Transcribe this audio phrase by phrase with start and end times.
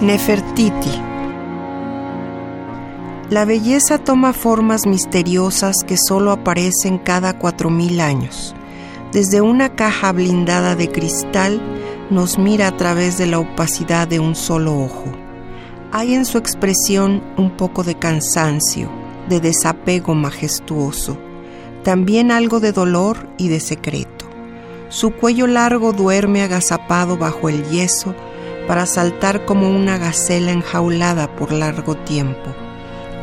[0.00, 0.98] Nefertiti.
[3.28, 8.54] La belleza toma formas misteriosas que solo aparecen cada cuatro mil años.
[9.12, 11.60] Desde una caja blindada de cristal
[12.08, 15.04] nos mira a través de la opacidad de un solo ojo.
[15.92, 18.88] Hay en su expresión un poco de cansancio,
[19.28, 21.18] de desapego majestuoso,
[21.84, 24.24] también algo de dolor y de secreto.
[24.88, 28.14] Su cuello largo duerme agazapado bajo el yeso
[28.66, 32.54] para saltar como una gacela enjaulada por largo tiempo.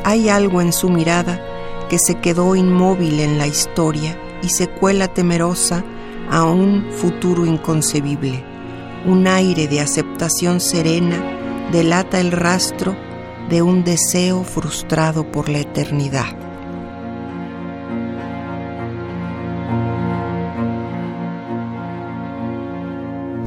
[0.04, 1.42] Hay algo en su mirada
[1.90, 5.84] que se quedó inmóvil en la historia y se cuela temerosa
[6.30, 8.44] a un futuro inconcebible.
[9.06, 12.96] Un aire de aceptación serena delata el rastro
[13.50, 16.47] de un deseo frustrado por la eternidad.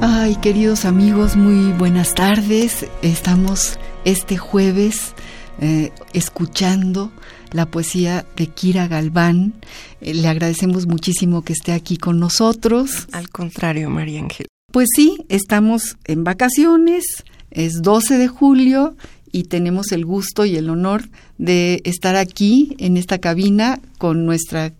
[0.03, 2.87] Ay, queridos amigos, muy buenas tardes.
[3.03, 5.13] Estamos este jueves
[5.61, 7.13] eh, escuchando
[7.53, 9.53] la poesía de Kira Galván.
[10.01, 13.09] Eh, le agradecemos muchísimo que esté aquí con nosotros.
[13.13, 14.47] Al contrario, María Ángel.
[14.73, 17.05] Pues sí, estamos en vacaciones,
[17.51, 18.97] es 12 de julio
[19.33, 24.73] y tenemos el gusto y el honor de estar aquí en esta cabina con nuestra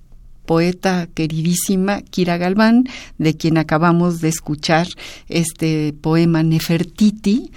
[0.51, 2.83] poeta queridísima Kira Galván,
[3.19, 4.89] de quien acabamos de escuchar
[5.29, 7.53] este poema Nefertiti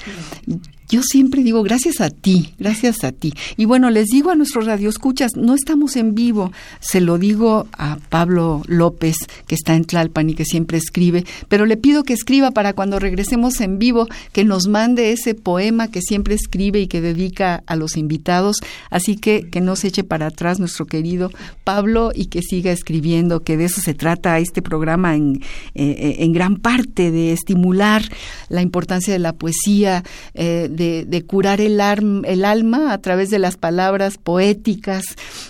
[0.94, 3.34] yo siempre digo gracias a ti, gracias a ti.
[3.58, 7.98] Y bueno, les digo a nuestros radioescuchas, no estamos en vivo, se lo digo a
[8.10, 9.16] Pablo López,
[9.48, 13.00] que está en Tlalpan y que siempre escribe, pero le pido que escriba para cuando
[13.00, 17.76] regresemos en vivo, que nos mande ese poema que siempre escribe y que dedica a
[17.76, 18.58] los invitados.
[18.92, 21.32] Así que que no se eche para atrás nuestro querido
[21.64, 25.42] Pablo y que siga escribiendo, que de eso se trata este programa en,
[25.74, 28.04] eh, eh, en gran parte, de estimular
[28.50, 30.04] la importancia de la poesía,
[30.36, 31.80] eh, de de, curar el,
[32.26, 35.04] el alma a través de las palabras poéticas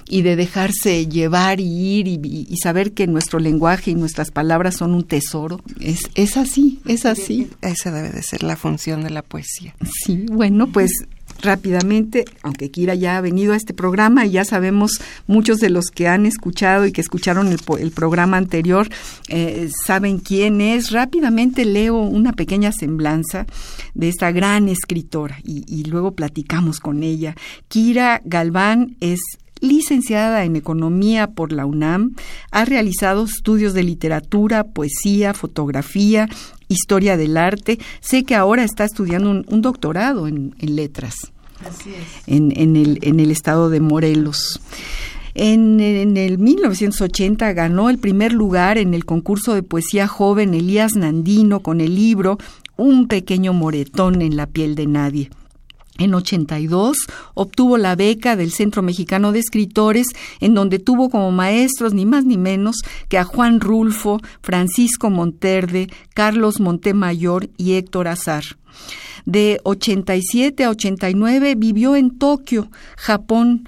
[0.08, 4.94] y de dejarse llevar y ir y, saber que nuestro lenguaje y nuestras palabras son
[4.94, 5.62] un tesoro.
[5.80, 7.50] Es, es así, es así.
[7.62, 9.76] Esa debe de ser la función de la poesía.
[10.06, 10.92] Sí, bueno, pues
[11.44, 15.88] rápidamente, aunque Kira ya ha venido a este programa y ya sabemos muchos de los
[15.88, 18.90] que han escuchado y que escucharon el, programa anterior,
[19.28, 20.92] eh, saben quién es.
[20.92, 23.46] Rápidamente leo una pequeña semblanza
[23.94, 27.36] de esta gran escritora y, y luego platicamos con ella.
[27.68, 29.20] Kira Galván es
[29.64, 32.16] licenciada en Economía por la UNAM,
[32.52, 36.28] ha realizado estudios de literatura, poesía, fotografía,
[36.74, 37.80] historia del arte.
[38.02, 41.32] Sé que ahora está estudiando un, doctorado en, letras
[42.28, 44.60] En, en, el, en el estado de Morelos.
[45.36, 50.96] En, en, el 1980 ganó el primer lugar en el concurso de poesía joven Elías
[50.96, 52.38] Nandino con el libro
[52.78, 55.30] Un pequeño moretón en la piel de nadie.
[56.00, 56.98] En 82
[57.36, 60.08] obtuvo la beca del Centro Mexicano de Escritores,
[60.40, 62.78] en donde tuvo como maestros ni más ni menos
[63.10, 68.44] que a Juan Rulfo, Francisco Monterde, Carlos Montemayor y Héctor Azar.
[69.26, 73.68] De 87 a 89 vivió en Tokio, Japón.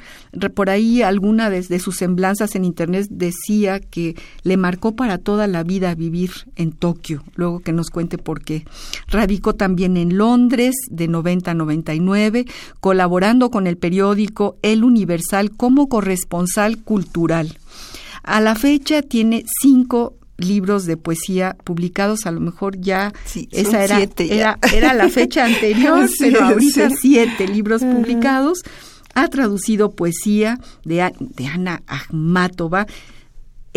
[0.54, 5.64] Por ahí alguna de, sus semblanzas en internet decía que le marcó para toda la
[5.64, 7.24] vida vivir en Tokio.
[7.36, 8.66] Luego que nos cuente por qué.
[9.08, 12.46] Radicó también en Londres de 90 a 99,
[12.82, 17.58] colaborando con el periódico El Universal como corresponsal cultural.
[18.24, 23.14] A la fecha tiene cinco libros de poesía publicados, a lo mejor ya
[23.52, 28.64] esa era, era, era, la fecha anterior, pero ahorita siete libros publicados.
[29.14, 32.86] Ha traducido poesía de, de Ana Akhmatova.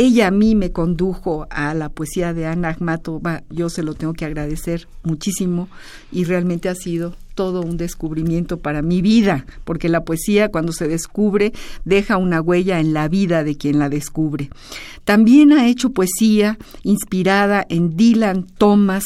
[0.00, 4.12] Ella a mí me condujo a la poesía de Ana Akhmatova, yo se lo tengo
[4.12, 5.68] que agradecer muchísimo
[6.12, 10.86] y realmente ha sido todo un descubrimiento para mi vida, porque la poesía cuando se
[10.86, 11.52] descubre
[11.84, 14.50] deja una huella en la vida de quien la descubre.
[15.04, 19.04] También ha hecho poesía inspirada en Dylan Thomas,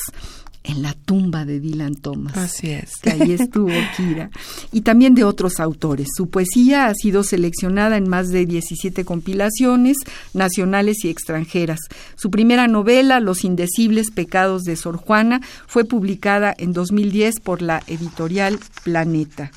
[0.64, 2.37] en la tumba de Dylan Thomas.
[2.37, 2.93] Así es.
[3.03, 4.31] Que ahí estuvo Kira.
[4.70, 6.09] Y también de otros autores.
[6.17, 9.97] Su poesía ha sido seleccionada en más de 17 compilaciones
[10.35, 11.81] nacionales y extranjeras.
[12.14, 17.82] Su primera novela, Los indecibles pecados de Sor Juana, fue publicada en 2010 por la
[17.87, 19.50] editorial Planeta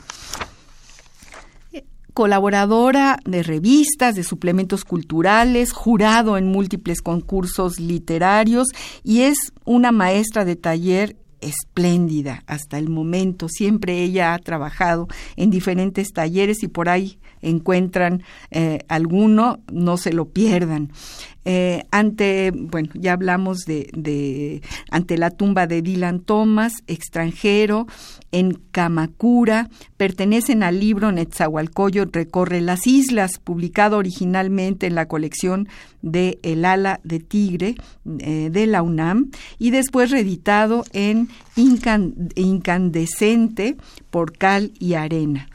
[2.16, 8.70] colaboradora de revistas, de suplementos culturales, jurado en múltiples concursos literarios
[9.04, 13.50] y es una maestra de taller espléndida hasta el momento.
[13.50, 17.20] Siempre ella ha trabajado en diferentes talleres y por ahí
[17.50, 20.92] encuentran eh, alguno, no se lo pierdan.
[21.48, 27.86] Eh, ante, bueno, ya hablamos de, de, ante la tumba de Dylan Thomas, extranjero,
[28.32, 35.70] en Kamakura, pertenecen al libro Netzahualcoyo Recorre las Islas, publicado originalmente en la colección
[36.02, 37.76] de El ala de tigre
[38.20, 43.78] eh, de la UNAM y después reeditado en Incandescente
[44.10, 45.48] por Cal y Arena.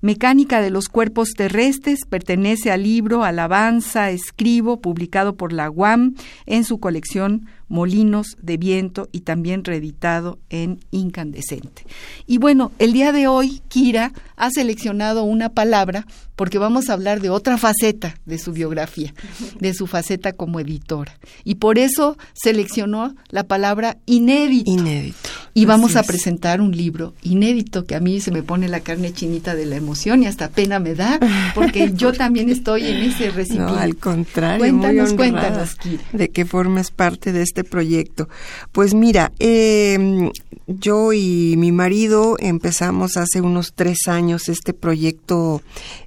[0.00, 6.14] Mecánica de los cuerpos terrestres pertenece al libro Alabanza Escribo, publicado por la UAM
[6.44, 11.84] en su colección Molinos de Viento y también reeditado en Incandescente.
[12.26, 17.20] Y bueno, el día de hoy Kira ha seleccionado una palabra porque vamos a hablar
[17.20, 19.14] de otra faceta de su biografía,
[19.58, 21.18] de su faceta como editora.
[21.44, 24.70] Y por eso seleccionó la palabra inédito.
[24.70, 25.30] Inédito.
[25.54, 29.14] Y vamos a presentar un libro inédito que a mí se me pone la carne
[29.14, 31.18] chinita de la emoción y hasta pena me da
[31.54, 33.72] porque yo también estoy en ese recipiente.
[33.72, 34.58] No, al contrario.
[34.58, 36.04] Cuéntanos, cuéntanos, Kira.
[36.12, 38.28] De que formes parte de este proyecto.
[38.72, 40.30] Pues mira, eh,
[40.66, 45.62] yo y mi marido empezamos hace unos tres años este proyecto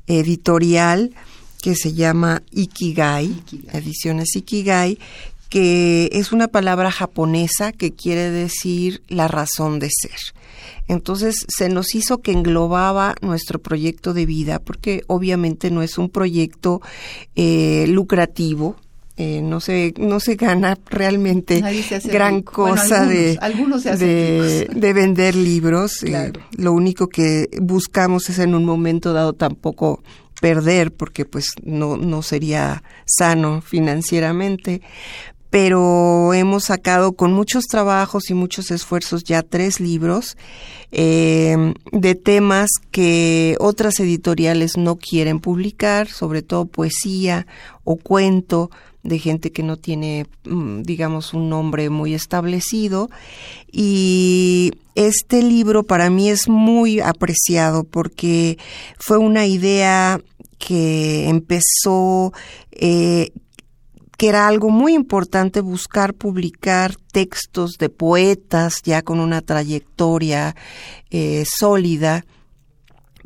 [0.08, 1.12] editorial
[1.62, 3.44] que se llama Ikigai,
[3.74, 4.98] Ediciones Ikigai,
[5.50, 10.20] que es una palabra japonesa que quiere decir la razón de ser.
[10.88, 16.10] Entonces se nos hizo que englobaba nuestro proyecto de vida, porque obviamente no es un
[16.10, 16.82] proyecto
[17.36, 18.76] eh, lucrativo,
[19.22, 21.62] eh, no se no se gana realmente
[22.06, 23.38] gran cosa de,
[24.74, 26.04] de, vender libros.
[26.04, 30.02] Eh, lo único que buscamos es en un momento dado tampoco
[30.40, 34.82] perder, porque pues no, no sería sano financieramente.
[35.50, 40.38] Pero hemos sacado con muchos trabajos y muchos esfuerzos ya tres libros
[40.92, 47.48] eh, de temas que otras editoriales no quieren publicar, sobre todo poesía
[47.84, 48.70] o cuento,
[49.10, 53.10] de gente que no tiene, mm, digamos, un nombre muy establecido.
[53.70, 58.58] Y este libro para mí es muy apreciado porque
[58.98, 60.22] fue una idea
[60.58, 62.32] que empezó,
[62.72, 63.32] eh,
[64.18, 70.56] que era algo muy importante buscar publicar textos de poetas ya con una trayectoria
[71.10, 72.26] eh, sólida,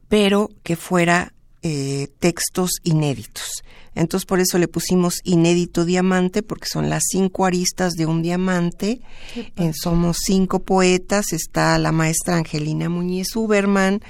[0.07, 1.32] pero que fuera
[1.63, 3.63] eh, textos inéditos.
[3.95, 9.01] Entonces por eso le pusimos inédito diamante, porque son las cinco aristas de un diamante.
[9.35, 14.01] Eh, somos cinco poetas, está la maestra Angelina Muñiz Uberman,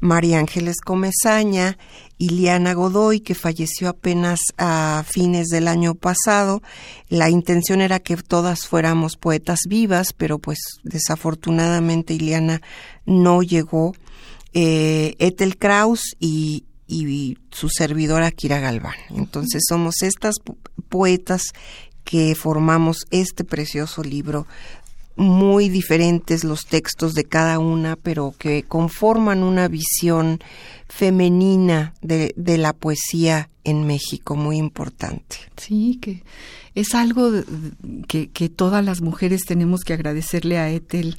[0.00, 1.78] María Ángeles Comezaña,
[2.18, 6.62] Iliana Godoy, que falleció apenas a fines del año pasado.
[7.08, 12.60] La intención era que todas fuéramos poetas vivas, pero pues desafortunadamente Iliana
[13.06, 13.94] no llegó.
[14.52, 18.96] Eh, Ethel Kraus y, y su servidora Kira Galván.
[19.10, 20.34] Entonces somos estas
[20.88, 21.42] poetas
[22.02, 24.46] que formamos este precioso libro
[25.14, 30.40] muy diferentes los textos de cada una, pero que conforman una visión
[30.88, 35.36] femenina de, de, la poesía en México muy importante.
[35.56, 36.22] Sí, que
[36.74, 37.30] es algo
[38.06, 41.16] que, que todas las mujeres tenemos que agradecerle a Ethel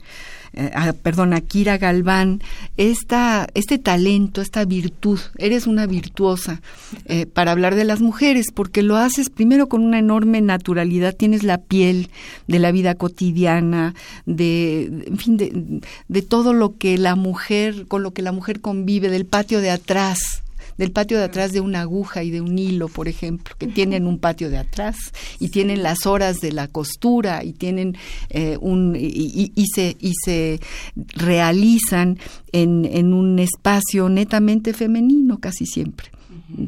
[0.53, 0.71] eh,
[1.03, 2.41] perdón, a Kira Galván,
[2.77, 6.61] esta, este talento, esta virtud, eres una virtuosa
[7.05, 11.43] eh, para hablar de las mujeres, porque lo haces primero con una enorme naturalidad, tienes
[11.43, 12.09] la piel
[12.47, 13.93] de la vida cotidiana,
[14.25, 19.09] de, en fin, de todo lo que la mujer, con lo que la mujer convive,
[19.09, 20.41] del patio de atrás,
[20.79, 24.07] del patio de atrás de una aguja y de un hilo, por ejemplo, que tienen
[24.07, 24.95] un patio de atrás
[25.38, 27.98] y tienen las horas de la costura y tienen
[28.29, 30.62] eh, un y, se y se
[30.95, 32.17] realizan
[32.53, 36.12] en, en un espacio netamente femenino casi siempre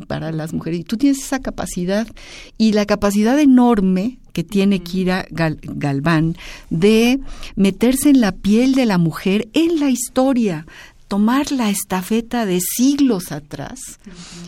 [0.08, 0.82] para las mujeres.
[0.82, 2.08] Y tú tienes esa capacidad
[2.58, 6.38] y la capacidad enorme que tiene Kira Galván
[6.70, 7.20] de
[7.56, 10.66] meterse en la piel de la mujer en la historia,
[11.12, 14.00] tomar la estafeta de siglos atrás,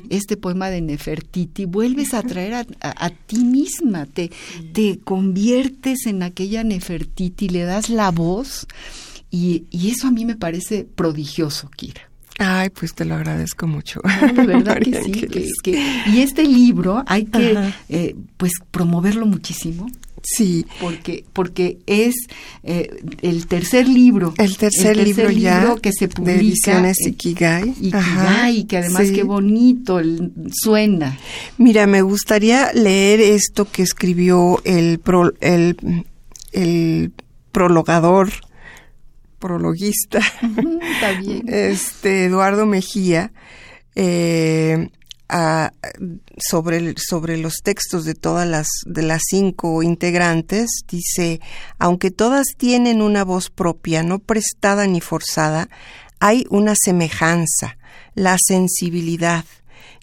[0.10, 4.32] este poema de Nefertiti, vuelves a traer a, ti misma, te,
[4.72, 8.66] te conviertes en aquella Nefertiti, le das la voz
[9.30, 12.10] y, eso a mí me parece prodigioso, Kira.
[12.40, 14.00] Ay, pues te lo agradezco mucho.
[14.34, 15.76] de verdad que sí.
[16.14, 19.88] y este libro hay que, eh, pues, promoverlo muchísimo.
[20.24, 20.66] Sí.
[20.80, 22.16] Porque, porque es
[22.64, 22.90] eh,
[23.22, 24.34] el tercer libro.
[24.38, 26.32] El tercer, libro, ya que se publica.
[26.32, 27.70] De ediciones Ikigai.
[27.70, 30.02] Ikigai, que además qué bonito
[30.52, 31.18] suena.
[31.58, 35.02] Mira, me gustaría leer esto que escribió el,
[35.42, 36.06] el,
[36.54, 37.12] el
[37.52, 38.32] prologador
[39.40, 40.22] prologuista,
[41.48, 43.34] este Eduardo Mejía,
[43.94, 44.90] eh,
[46.38, 51.42] sobre, sobre los textos de todas las, de las cinco integrantes, dice,
[51.80, 55.70] aunque todas tienen una voz propia, no prestada ni forzada,
[56.20, 57.78] hay una semejanza,
[58.16, 59.46] la sensibilidad.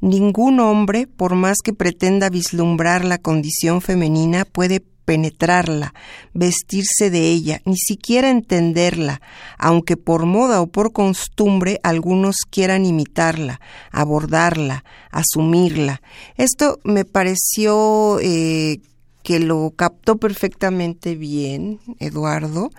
[0.02, 5.94] Ningún hombre, por más que pretenda vislumbrar la condición femenina, puede penetrarla,
[6.34, 9.20] vestirse de ella, ni siquiera entenderla,
[9.58, 16.00] aunque por moda o por costumbre algunos quieran imitarla, abordarla, asumirla.
[16.36, 18.80] Esto me pareció eh,
[19.22, 22.70] que lo captó perfectamente bien, Eduardo.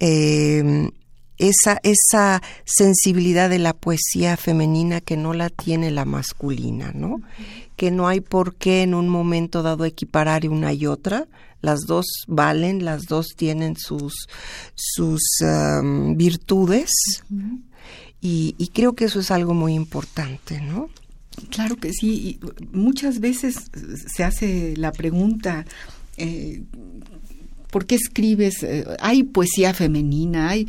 [0.00, 0.88] Eh,
[1.38, 7.20] esa, esa sensibilidad de la poesía femenina que no la tiene la masculina, ¿no?
[7.82, 11.26] Que no hay por qué en un momento dado equiparar una y otra,
[11.62, 14.28] las dos valen, las dos tienen sus,
[14.76, 15.20] sus
[16.14, 16.92] virtudes.
[18.20, 20.90] Y, creo que eso es algo muy importante, ¿no?
[21.50, 22.38] Claro que sí,
[22.70, 23.56] muchas veces
[24.14, 25.66] se hace la pregunta,
[26.18, 26.62] eh,
[27.72, 28.62] ¿por qué escribes?
[28.62, 30.68] Eh, hay poesía femenina, hay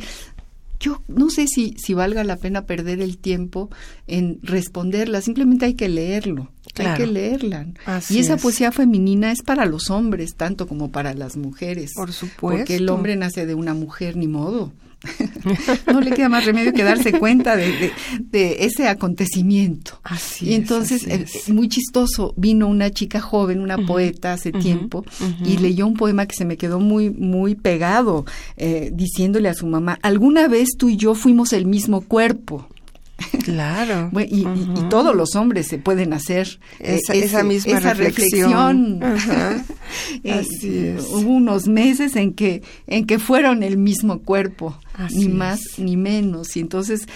[0.80, 3.70] yo no sé si, si valga la pena perder el tiempo
[4.06, 7.66] en responderla, simplemente hay que leerlo, hay que leerla.
[8.10, 11.92] y esa poesía femenina es para los hombres, tanto como para las mujeres.
[11.94, 12.58] Por supuesto.
[12.58, 14.72] Porque el hombre nace de una mujer, ni modo.
[15.92, 17.92] no le queda más remedio que darse cuenta de,
[18.32, 20.00] ese acontecimiento.
[20.02, 25.04] Así y entonces, eh, muy chistoso, vino una chica joven, una poeta hace tiempo,
[25.44, 28.24] y leyó un poema que se me quedó muy, muy pegado,
[28.56, 32.68] eh, diciéndole a su mamá, alguna vez tú y yo fuimos el mismo cuerpo.
[33.42, 34.10] Claro.
[34.28, 34.44] y,
[34.90, 39.00] todos los hombres se pueden hacer eh, esa, misma reflexión.
[40.24, 44.76] Eh, hubo unos meses en que, en que fueron el mismo cuerpo,
[45.12, 46.56] ni más ni menos.
[46.56, 47.06] Y entonces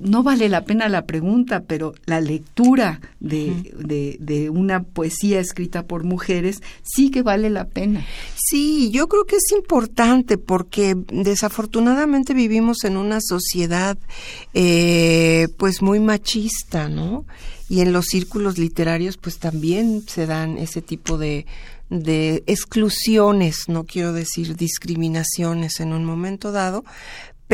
[0.00, 6.02] no vale la pena la pregunta, pero la lectura de, de, una poesía escrita por
[6.02, 8.04] mujeres sí que vale la pena.
[8.34, 13.96] Sí, yo creo que es importante porque desafortunadamente vivimos en una sociedad
[14.52, 17.24] eh, pues muy machista, ¿no?
[17.68, 21.46] Y en los círculos literarios pues también se dan ese tipo de,
[21.88, 26.84] de exclusiones, no quiero decir discriminaciones en un momento dado,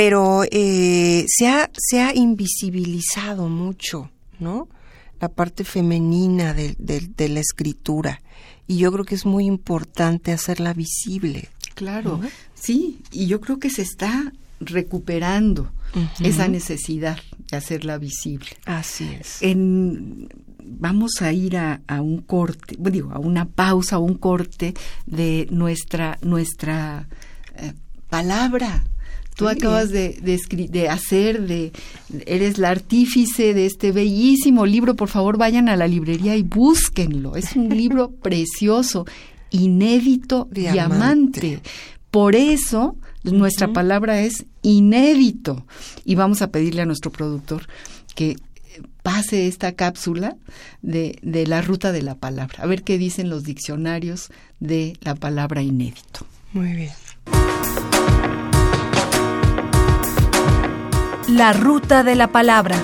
[0.00, 4.66] pero eh, se, ha, se ha invisibilizado mucho, ¿no?
[5.20, 8.22] La parte femenina de, de, la escritura.
[8.66, 11.50] Y yo creo que es muy importante hacerla visible.
[11.74, 12.18] Claro,
[12.54, 15.70] sí, y yo creo que se está recuperando
[16.20, 17.18] esa necesidad
[17.50, 18.48] de hacerla visible.
[18.64, 19.42] Así es.
[19.42, 20.30] En,
[20.64, 24.72] vamos a ir a, a un corte, digo, a una pausa, a un corte
[25.04, 27.06] de nuestra, nuestra
[27.56, 27.74] eh,
[28.08, 28.82] palabra
[29.40, 31.72] Tú acabas de, de, hacer, de,
[32.26, 34.96] eres la artífice de este bellísimo libro.
[34.96, 37.36] Por favor, vayan a la librería y búsquenlo.
[37.36, 39.06] Es un libro precioso,
[39.48, 41.62] inédito, diamante.
[42.10, 45.64] Por eso nuestra palabra es inédito.
[46.04, 47.66] Y vamos a pedirle a nuestro productor
[48.14, 48.36] que
[49.02, 50.36] pase esta cápsula
[50.82, 52.62] de, de la ruta de la palabra.
[52.62, 54.28] A ver qué dicen los diccionarios
[54.58, 56.26] de la palabra inédito.
[56.52, 56.90] Muy bien.
[61.40, 62.76] La ruta de la palabra.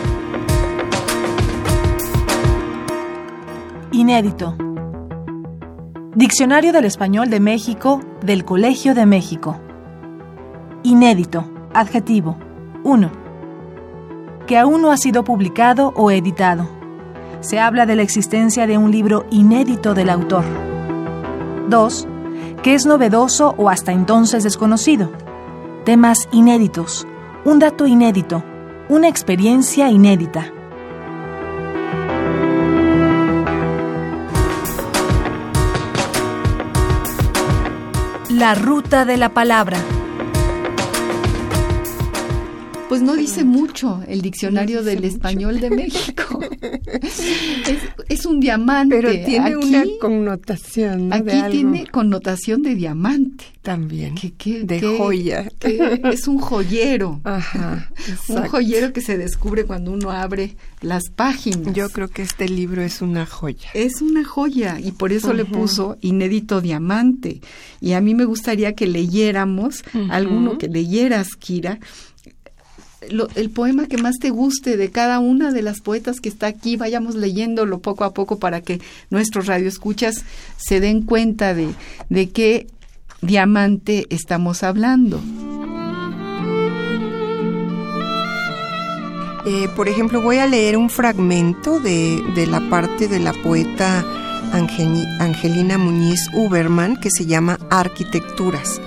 [3.93, 4.57] Inédito.
[6.15, 9.61] Diccionario del Español de México del Colegio de México.
[10.85, 11.45] Inédito.
[11.75, 12.39] Adjetivo.
[12.83, 13.11] 1.
[14.47, 16.67] Que aún no ha sido publicado o editado.
[17.41, 20.45] Se habla de la existencia de un libro inédito del autor.
[21.69, 22.09] 2.
[22.63, 25.13] Que es novedoso o hasta entonces desconocido.
[25.85, 27.07] Temas inéditos
[27.47, 28.43] un dato inédito,
[28.89, 30.53] una experiencia inédita.
[38.31, 39.79] La ruta de la palabra.
[42.89, 46.41] Pues no dice mucho el diccionario del español de México.
[48.09, 48.97] es, un diamante.
[48.97, 51.13] Pero tiene una connotación.
[51.13, 53.45] Aquí tiene connotación de diamante.
[53.63, 54.15] También.
[54.15, 55.51] de joya.
[55.61, 57.21] es un joyero.
[57.25, 57.91] Ajá.
[58.29, 61.75] un joyero que se descubre cuando uno abre las páginas.
[61.75, 63.69] Yo creo que este libro es una joya.
[63.75, 67.41] Es una joya y por eso le puso inédito diamante.
[67.81, 71.81] Y a mí me gustaría que leyéramos, alguno que leyeras, Kira,
[73.35, 76.77] el poema que más te guste de cada una de las poetas que está aquí,
[76.77, 80.25] vayamos leyéndolo poco a poco para que nuestros radioescuchas
[80.57, 81.69] se den cuenta de,
[82.09, 82.67] de qué
[83.23, 85.21] diamante estamos hablando.
[89.47, 94.05] Eh, por ejemplo, voy a leer un fragmento de, de la parte de la poeta
[94.53, 98.81] Angelina Muñiz Uberman que se llama Arquitecturas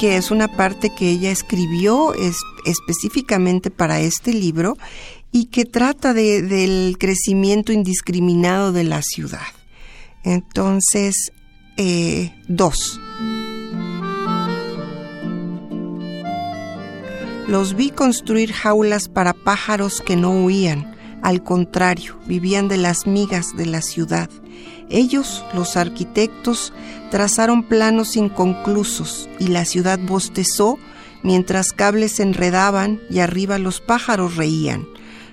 [0.00, 2.14] que es una parte que ella escribió
[2.64, 4.78] específicamente para este libro
[5.30, 9.46] y que trata del crecimiento indiscriminado de la ciudad.
[10.24, 11.32] Entonces,
[11.76, 12.98] eh, dos.
[17.46, 23.54] Los vi construir jaulas para pájaros que no huían, al contrario, vivían de las migas
[23.54, 24.30] de la ciudad.
[24.90, 26.72] Ellos, los arquitectos,
[27.10, 30.78] trazaron planos inconclusos y la ciudad bostezó
[31.22, 34.86] mientras cables se enredaban y arriba los pájaros reían.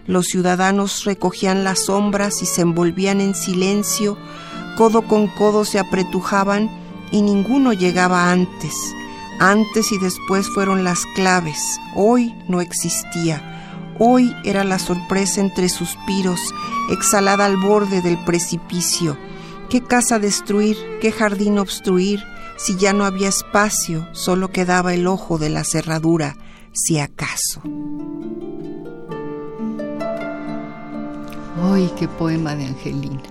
[0.05, 4.17] Los ciudadanos recogían las sombras y se envolvían en silencio,
[4.77, 6.69] codo con codo se apretujaban
[7.11, 8.73] y ninguno llegaba antes.
[9.39, 11.59] Antes y después fueron las claves,
[11.95, 13.53] hoy no existía.
[13.99, 16.39] Hoy era la sorpresa entre suspiros,
[16.91, 19.17] exhalada al borde del precipicio.
[19.69, 20.77] ¿Qué casa destruir?
[21.01, 22.23] ¿Qué jardín obstruir?
[22.55, 26.37] Si ya no había espacio, solo quedaba el ojo de la cerradura,
[26.71, 27.61] si acaso.
[31.61, 33.21] ¡Ay, qué poema de Angelina!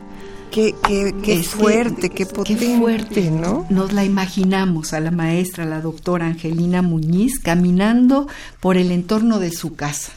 [0.50, 3.66] Qué, qué, fuerte, qué potente, qué fuerte, ¿no?
[3.70, 8.26] Nos la imaginamos a la maestra, la doctora Angelina Muñiz, caminando
[8.60, 10.12] por el entorno de su casa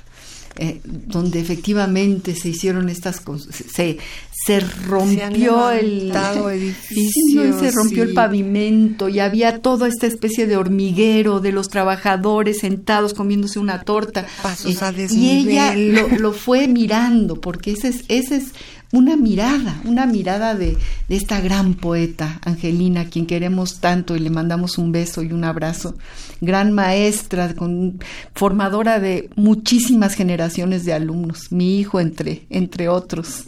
[0.61, 3.97] eh, donde efectivamente se hicieron estas cosas, se,
[4.29, 11.39] se rompió el edificio, se rompió el pavimento y había toda esta especie de hormiguero
[11.39, 14.27] de los trabajadores sentados comiéndose una torta.
[14.65, 18.51] Eh, y ella lo, lo, fue mirando, porque ese es, ese es
[18.91, 24.19] una mirada, una mirada de, de, esta gran poeta, Angelina, a quien queremos tanto y
[24.19, 25.95] le mandamos un beso y un abrazo.
[26.41, 27.99] Gran maestra, con,
[28.33, 33.45] formadora de muchísimas generaciones de alumnos, mi hijo entre, entre otros.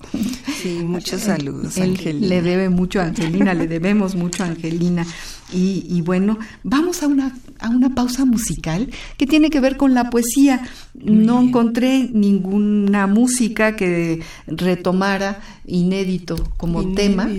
[0.61, 2.27] Sí, muchos saludos, Angelina.
[2.27, 5.07] Le debe mucho a Angelina, le debemos mucho a Angelina.
[5.51, 10.09] Y, bueno, vamos a una, a una pausa musical que tiene que ver con la
[10.09, 10.61] poesía.
[10.93, 17.29] No encontré ninguna música que retomara inédito como tema.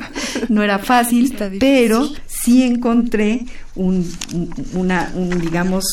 [0.48, 4.06] no era fácil, pero sí encontré un,
[4.74, 5.84] una, digamos,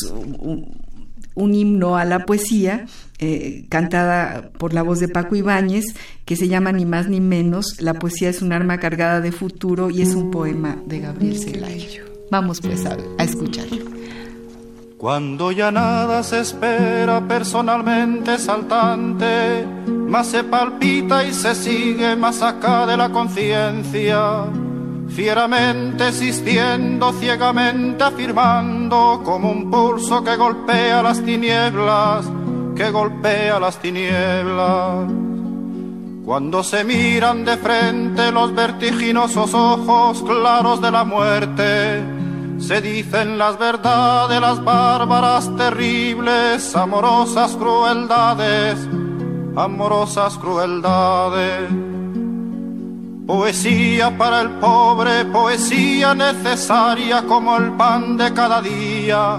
[1.34, 2.86] un himno a la poesía
[3.22, 7.80] eh, cantada por la voz de Paco Ibáñez, que se llama Ni más ni menos,
[7.82, 12.04] La poesía es un arma cargada de futuro y es un poema de Gabriel Celayo.
[12.30, 13.84] Vamos pues a, a escucharlo.
[14.96, 22.86] Cuando ya nada se espera personalmente saltante, más se palpita y se sigue más acá
[22.86, 24.44] de la conciencia,
[25.08, 32.39] fieramente existiendo, ciegamente afirmando, como un pulso que golpea las tinieblas
[32.80, 35.06] que golpea las tinieblas.
[36.24, 42.02] Cuando se miran de frente los vertiginosos ojos claros de la muerte,
[42.58, 48.78] se dicen las verdades, las bárbaras, terribles, amorosas crueldades,
[49.56, 51.68] amorosas crueldades.
[53.26, 59.38] Poesía para el pobre, poesía necesaria como el pan de cada día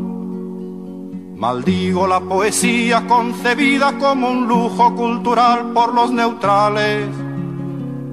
[1.41, 7.07] Maldigo la poesía concebida como un lujo cultural por los neutrales,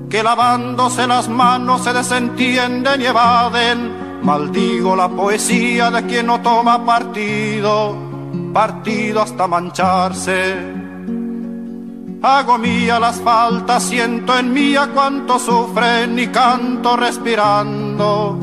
[0.08, 4.22] que lavándose las manos se desentienden y evaden.
[4.22, 7.94] Maldigo la poesía de quien no toma partido,
[8.54, 10.54] partido hasta mancharse.
[12.22, 18.38] Hago mía las faltas, siento en mía cuánto sufren y canto respirando.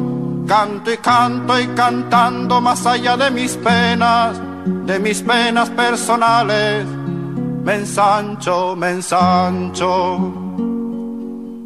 [0.47, 6.85] Canto y canto y cantando más allá de mis penas, de mis penas personales.
[7.63, 10.33] Me ensancho, me ensancho.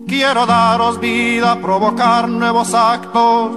[0.08, 3.52] Quiero daros vida, provocar nuevos actos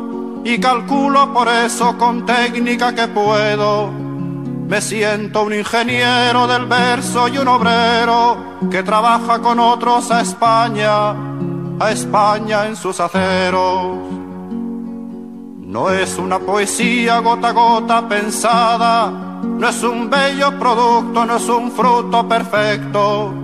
[0.45, 3.91] y calculo por eso con técnica que puedo.
[4.69, 11.11] Me siento un ingeniero del verso y un obrero que trabaja con otros a España,
[11.79, 13.99] a España en sus aceros.
[15.61, 21.49] No es una poesía gota a gota pensada, no es un bello producto, no es
[21.49, 23.35] un fruto perfecto.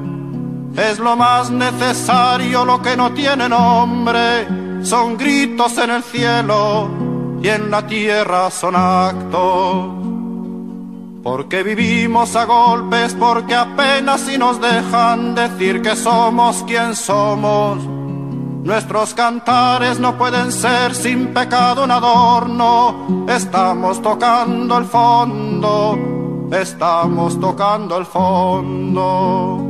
[0.76, 4.46] Es lo más necesario, lo que no tiene nombre
[4.82, 6.88] son gritos en el cielo
[7.42, 9.98] y en la tierra son actos.
[11.22, 17.97] Porque vivimos a golpes, porque apenas si nos dejan decir que somos quien somos.
[18.68, 23.26] Nuestros cantares no pueden ser sin pecado un adorno.
[23.26, 29.64] Estamos tocando el fondo, estamos tocando el fondo.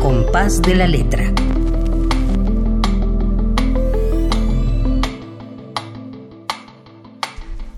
[0.00, 1.49] compás de la letra.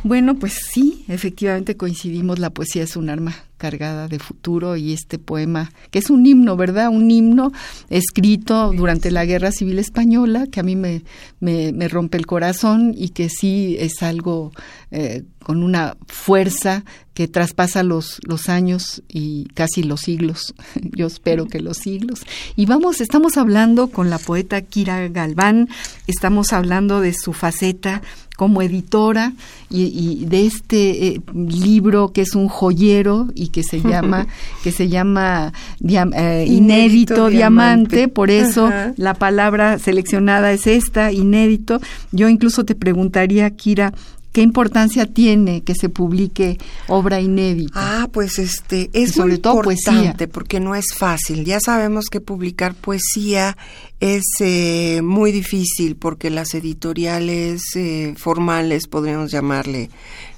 [0.05, 5.21] Bueno, pues sí, efectivamente coincidimos, la poesía es un arma cargada de futuro y este
[5.21, 6.88] poema, que es un himno, ¿verdad?
[6.88, 7.53] Un himno
[7.91, 11.05] escrito durante la Guerra Civil Española, que a mí me,
[11.38, 14.51] me, rompe el corazón y que sí es algo
[14.91, 16.85] eh, con una fuerza
[17.15, 20.55] que traspasa los, los años y casi los siglos.
[20.97, 22.25] Yo espero que los siglos.
[22.57, 25.69] Y vamos, estamos hablando con la poeta Kira Galván,
[26.09, 28.03] estamos hablando de su faceta
[28.43, 29.35] como editora
[29.71, 34.27] y, de este eh, libro que es un joyero y que se llama
[34.65, 41.81] que se llama eh, inédito, diamante, por eso la palabra seleccionada es esta inédito.
[42.11, 43.93] Yo incluso te preguntaría Kira
[44.33, 47.73] ¿Qué importancia tiene que se publique obra inédita?
[47.75, 51.45] Ah, pues este es sobre todo importante porque no es fácil.
[51.45, 53.59] Ya sabemos que publicar poesía
[54.01, 59.90] es eh, muy difícil porque las editoriales eh, formales, podríamos llamarle,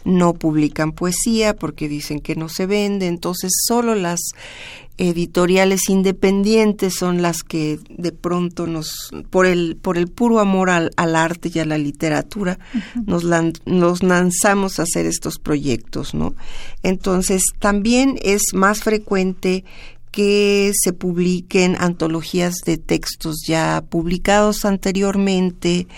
[0.04, 3.07] no publican poesía porque dicen que no se vende.
[3.07, 4.20] Entonces, solo las
[4.96, 10.90] editoriales independientes son las que de pronto nos por el por el puro amor al,
[10.96, 12.59] arte y a la literatura
[13.04, 13.24] nos,
[13.66, 16.35] nos lanzamos a hacer estos proyectos no
[16.85, 19.64] entonces también es más frecuente
[20.12, 25.88] que se publiquen antologías de textos ya publicados anteriormente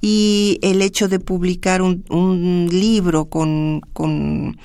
[0.00, 4.56] y el hecho de publicar un, un libro con, con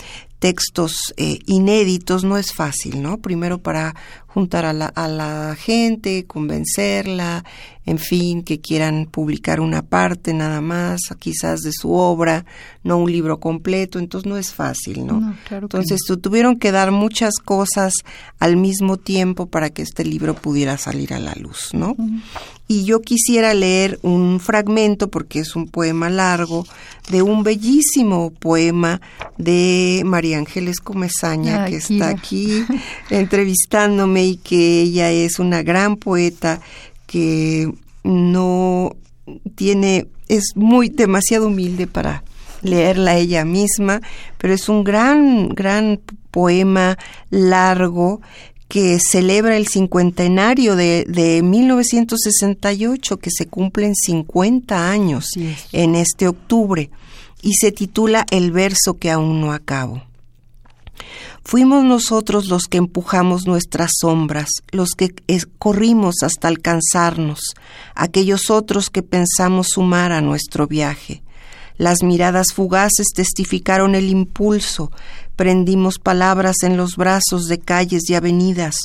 [0.46, 3.18] textos eh, inéditos no es fácil, ¿no?
[3.18, 3.96] Primero para
[4.36, 7.45] juntar a la, a la gente, convencerla,
[7.86, 12.45] en fin, que quieran publicar una parte nada más, quizás de su obra,
[12.84, 15.36] no un libro completo, entonces no es fácil, ¿no?
[15.50, 17.93] entonces tuvieron que dar muchas cosas
[18.39, 21.95] al mismo tiempo para que este libro pudiera salir a la luz, ¿no?
[22.67, 26.65] Y yo quisiera leer un fragmento, porque es un poema largo,
[27.12, 29.02] de un bellísimo poema
[29.38, 32.65] de María Ángeles Comezaña, que está aquí
[33.12, 36.60] entrevistándome y que ella es una gran poeta
[37.08, 37.72] que
[38.04, 38.96] no
[39.56, 42.24] tiene, es muy demasiado humilde para
[42.62, 44.02] leerla ella misma,
[44.38, 46.00] pero es un gran, gran
[46.32, 46.98] poema
[47.30, 48.22] largo
[48.68, 55.30] que celebra el cincuentenario de, de 1968, que se cumplen 50 años
[55.72, 56.90] en este octubre,
[57.42, 60.02] y se titula El verso que aún no acabo.
[61.48, 65.14] Fuimos nosotros los que empujamos nuestras sombras, los que
[65.60, 67.40] corrimos hasta alcanzarnos,
[67.94, 71.22] aquellos otros que pensamos sumar a nuestro viaje.
[71.78, 74.92] Las miradas fugaces testificaron el impulso,
[75.36, 78.78] prendimos palabras en los brazos de calles y avenidas.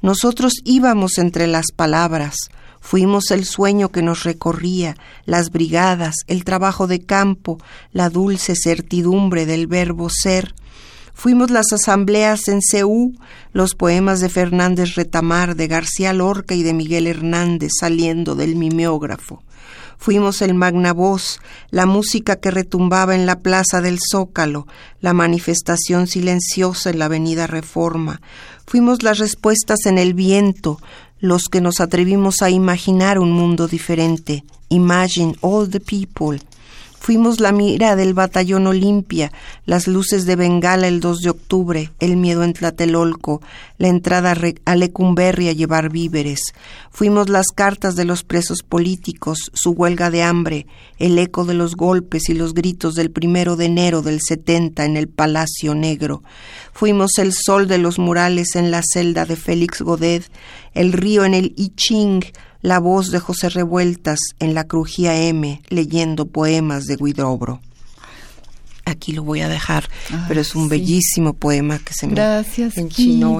[0.00, 2.36] Nosotros íbamos entre las palabras,
[2.80, 7.58] fuimos el sueño que nos recorría, las brigadas, el trabajo de campo,
[7.92, 10.54] la dulce certidumbre del verbo ser,
[11.18, 13.14] Fuimos las asambleas en Ceú,
[13.54, 19.42] los poemas de Fernández Retamar, de García Lorca y de Miguel Hernández saliendo del mimeógrafo.
[19.96, 24.66] Fuimos el magnavoz, la música que retumbaba en la plaza del Zócalo,
[25.00, 28.20] la manifestación silenciosa en la avenida Reforma.
[28.66, 30.78] Fuimos las respuestas en el viento,
[31.18, 34.44] los que nos atrevimos a imaginar un mundo diferente.
[34.68, 36.38] Imagine all the people.
[37.06, 39.30] Fuimos la mira del batallón Olimpia,
[39.64, 43.40] las luces de Bengala el 2 de octubre, el miedo en Tlatelolco,
[43.78, 46.40] la entrada a Lecumberri a llevar víveres.
[46.90, 50.66] Fuimos las cartas de los presos políticos, su huelga de hambre,
[50.98, 54.96] el eco de los golpes y los gritos del primero de enero del 70 en
[54.96, 56.24] el Palacio Negro.
[56.72, 60.24] Fuimos el sol de los murales en la celda de Félix Godet,
[60.74, 62.24] el río en el I Ching,
[62.66, 67.60] la voz de José Revueltas en la crujía M leyendo poemas de Guidobro.
[68.84, 69.88] Aquí lo voy a dejar,
[70.26, 73.38] pero es un bellísimo poema que se gracias, me enchinó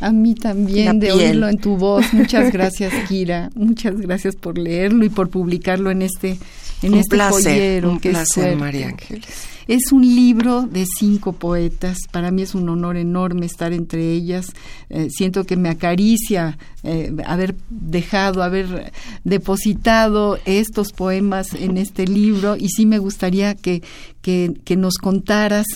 [0.00, 2.14] A mí también de oírlo en tu voz.
[2.14, 3.50] Muchas gracias, Kira.
[3.54, 6.38] Muchas gracias por leerlo y por publicarlo en este
[6.82, 9.52] en un este placer, un placer, María Ángeles.
[9.68, 11.98] Es un libro de cinco poetas.
[12.10, 14.46] Para mí es un honor enorme estar entre ellas.
[14.90, 18.92] Eh, siento que me acaricia eh, haber dejado, haber
[19.24, 23.82] depositado estos poemas en este libro y sí me gustaría que,
[24.20, 25.66] que, nos contaras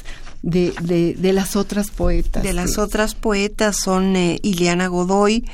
[0.42, 0.73] de,
[1.16, 2.42] de, las otras poetas.
[2.42, 5.45] De las otras poetas son eh, Ileana Godoy,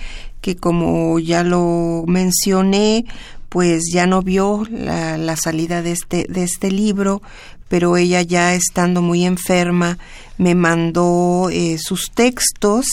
[0.40, 3.04] que como ya lo mencioné,
[3.52, 7.20] pues ya no vio la, la, salida de este, de este libro,
[7.68, 9.98] pero ella ya estando muy enferma
[10.38, 12.86] me mandó eh, sus textos.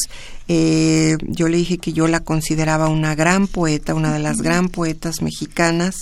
[0.49, 4.67] Eh, yo le dije que yo la consideraba una gran poeta, una de las gran
[4.67, 5.95] poetas mexicanas.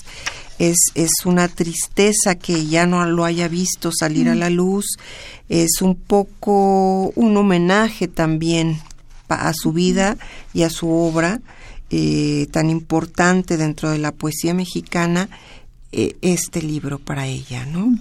[0.58, 4.88] Es, es una tristeza que ya no lo haya visto salir a la luz.
[5.50, 8.82] Es un poco un homenaje también
[9.30, 10.18] a su vida
[10.52, 11.42] y a su obra
[11.90, 15.30] eh, tan importante dentro de la poesía mexicana
[15.92, 17.94] eh, este libro para ella, ¿no?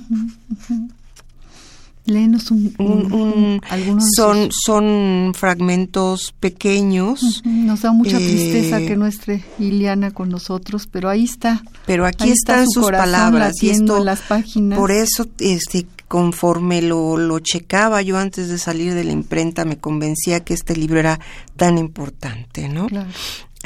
[2.06, 7.42] Léenos un, algunos son son fragmentos pequeños.
[7.44, 11.62] Nos da mucha tristeza eh, que no esté Iliana con nosotros, pero ahí está.
[11.84, 14.78] Pero aquí están sus palabras y esto, las páginas.
[14.78, 19.78] Por eso este conforme lo, lo checaba yo antes de salir de la imprenta me
[19.78, 21.18] convencía que este libro era
[21.56, 22.86] tan importante, ¿no?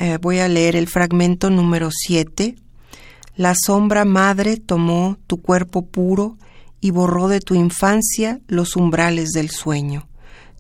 [0.00, 2.56] Eh, voy a leer el fragmento número 7
[3.40, 6.36] la sombra madre tomó tu cuerpo puro
[6.78, 10.08] y borró de tu infancia los umbrales del sueño.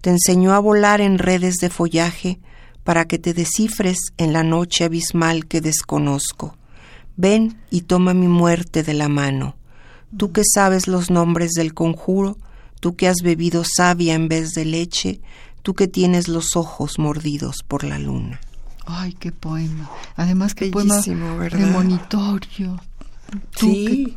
[0.00, 2.40] Te enseñó a volar en redes de follaje
[2.82, 6.56] para que te descifres en la noche abismal que desconozco.
[7.18, 9.56] Ven y toma mi muerte de la mano.
[10.16, 12.38] Tú que sabes los nombres del conjuro,
[12.80, 15.20] tú que has bebido savia en vez de leche,
[15.60, 18.40] tú que tienes los ojos mordidos por la luna.
[18.90, 19.90] Ay, qué poema.
[20.16, 21.00] Además, qué poema
[21.50, 22.80] premonitorio.
[23.56, 24.16] sí.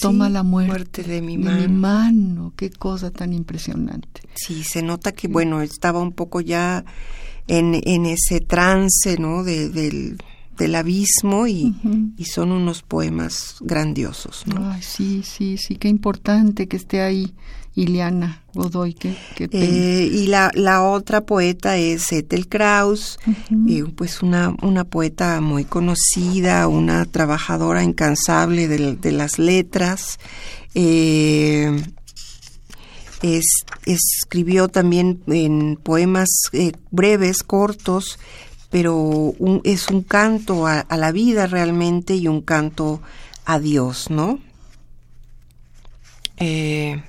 [0.00, 2.52] toma la muerte, de, mi, mano.
[2.56, 4.22] Qué cosa tan impresionante.
[4.34, 6.84] Sí, se nota que, bueno, estaba un poco ya
[7.48, 9.44] en, en ese trance, ¿no?
[9.44, 10.18] De, del,
[10.56, 11.74] del abismo y,
[12.16, 14.70] y, son unos poemas grandiosos, ¿no?
[14.70, 17.32] Ay, sí, sí, sí, qué importante que esté ahí
[17.74, 23.18] Iliana Godoy, qué, eh, y la, la otra poeta es Ethel Kraus,
[23.66, 30.18] eh, pues una, una poeta muy conocida, una trabajadora incansable de, las letras.
[30.74, 31.82] Eh,
[33.86, 36.28] escribió también en poemas
[36.90, 38.18] breves, cortos,
[38.72, 43.00] pero es un canto a, a, la vida realmente y un canto
[43.44, 44.40] a Dios, ¿no?
[46.38, 47.00] Eh,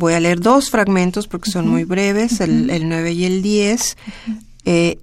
[0.00, 3.96] Voy a leer dos fragmentos porque son muy breves, el, el, 9 y el 10.
[4.64, 4.98] Eh,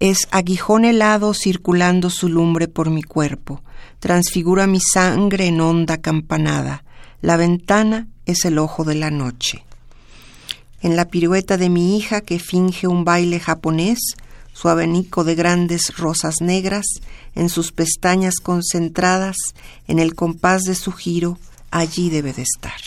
[0.00, 3.62] es aguijón helado circulando su lumbre por mi cuerpo,
[3.98, 6.84] transfigura mi sangre en honda campanada.
[7.20, 9.64] La ventana es el ojo de la noche.
[10.82, 13.98] En la pirueta de mi hija que finge un baile japonés,
[14.58, 16.84] su abanico de grandes rosas negras,
[17.36, 19.36] en sus pestañas concentradas,
[19.86, 21.38] en el compás de su giro,
[21.70, 22.80] allí debe de estar.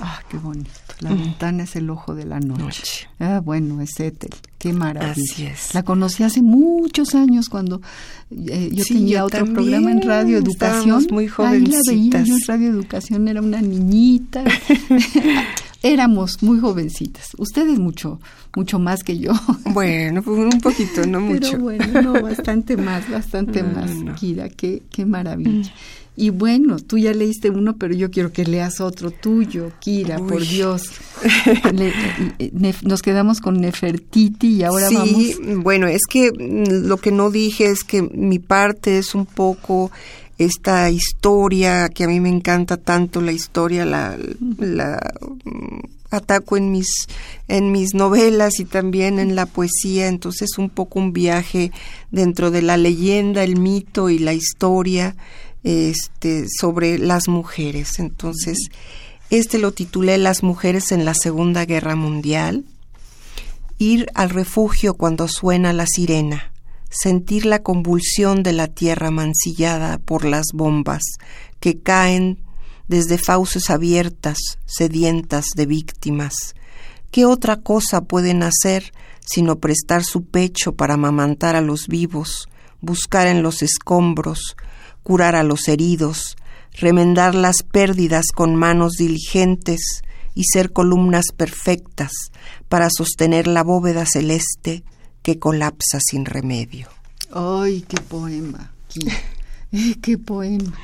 [0.00, 0.70] Ah, qué bonito.
[1.00, 3.08] La ventana es el ojo de la noche.
[3.18, 4.30] Ah, bueno, es Ethel.
[4.58, 5.10] Qué maravilla.
[5.10, 5.74] Así es.
[5.74, 7.82] La conocí hace muchos años cuando
[8.30, 11.04] eh, yo tenía otro programa en Radio Educación.
[11.10, 11.88] muy jovencitas.
[11.88, 14.44] Ahí la veía yo en Radio Educación, era una niñita.
[15.82, 17.30] Éramos muy jovencitas.
[17.38, 18.20] Ustedes mucho,
[18.54, 19.32] mucho más que yo.
[19.72, 21.52] Bueno, pues un poquito, no mucho.
[21.52, 24.48] Pero bueno, no, bastante más, bastante más, Kira.
[24.50, 25.72] Qué, qué maravilla.
[26.14, 30.46] Y bueno, tú ya leíste uno, pero yo quiero que leas otro tuyo, Kira, por
[30.46, 30.82] Dios.
[32.82, 35.08] nos quedamos con Nefertiti y ahora vamos.
[35.08, 39.24] Sí, bueno, es que mm, lo que no dije es que mi parte es un
[39.24, 39.90] poco
[40.36, 44.16] esta historia que a mí me encanta tanto, la historia, la,
[44.58, 45.14] la
[46.10, 47.06] ataco en mis,
[47.48, 51.72] en mis novelas y también en la poesía, entonces un poco un viaje
[52.10, 55.16] dentro de la leyenda, el mito y la historia
[55.64, 57.98] este, sobre las mujeres.
[57.98, 58.58] Entonces,
[59.30, 62.64] este lo titulé Las mujeres en la Segunda Guerra Mundial.
[63.78, 66.52] Ir al refugio cuando suena la sirena,
[66.90, 71.02] sentir la convulsión de la tierra mancillada por las bombas
[71.58, 72.38] que caen
[72.92, 76.34] desde fauces abiertas, sedientas de víctimas.
[77.10, 78.92] ¿Qué otra cosa pueden hacer
[79.24, 82.48] sino prestar su pecho para amamantar a los vivos,
[82.82, 84.56] buscar en los escombros,
[85.02, 86.36] curar a los heridos,
[86.78, 90.02] remendar las pérdidas con manos diligentes
[90.34, 92.12] y ser columnas perfectas
[92.68, 94.84] para sostener la bóveda celeste
[95.22, 96.88] que colapsa sin remedio.
[97.32, 98.70] ¡Ay, qué poema!
[98.92, 100.74] ¡Qué, qué poema!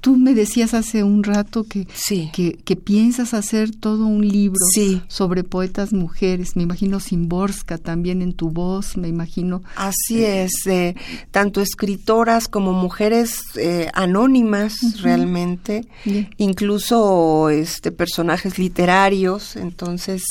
[0.00, 1.86] Tú me decías hace un rato que,
[2.32, 4.60] que, piensas hacer todo un libro
[5.08, 6.56] sobre poetas mujeres.
[6.56, 9.62] Me imagino Simborska también en tu voz, me imagino.
[9.76, 10.94] Así es, eh,
[11.30, 15.86] tanto escritoras como mujeres eh, anónimas realmente,
[16.36, 19.56] incluso este personajes literarios.
[19.56, 20.22] Entonces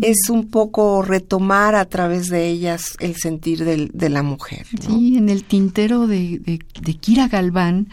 [0.00, 4.66] es un poco retomar a través de ellas el sentir de la mujer.
[4.86, 7.88] Sí, en el tintero de, de, de Kira Galván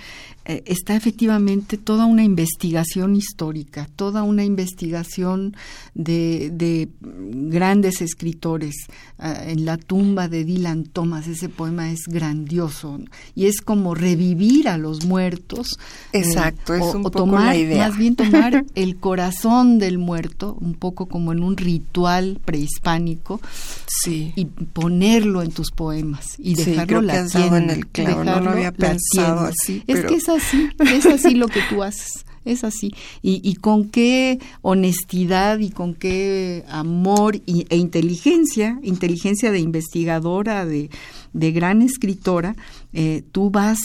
[0.47, 5.55] eh, está efectivamente toda una investigación histórica, toda una investigación
[5.95, 8.75] de, grandes escritores.
[9.17, 12.99] Ah, en la tumba de Dylan Thomas, ese poema es grandioso
[13.34, 15.67] y es como revivir a los muertos.
[16.12, 17.88] Eh, Exacto, es un poco tomar, la idea.
[17.88, 23.41] Más bien tomar el corazón del muerto, un poco como en un ritual prehispánico,
[23.88, 24.34] sí.
[24.36, 29.45] y ponerlo en tus poemas y dejarlo sí, en el clavo, no lo había pensado
[29.45, 29.84] así.
[29.88, 32.93] Es que es así, es así lo que tú haces, es así.
[33.21, 40.89] Y, y con qué honestidad y con qué amor e inteligencia, inteligencia de investigadora, de,
[41.34, 42.56] de gran escritora,
[42.93, 43.80] eh, tú vas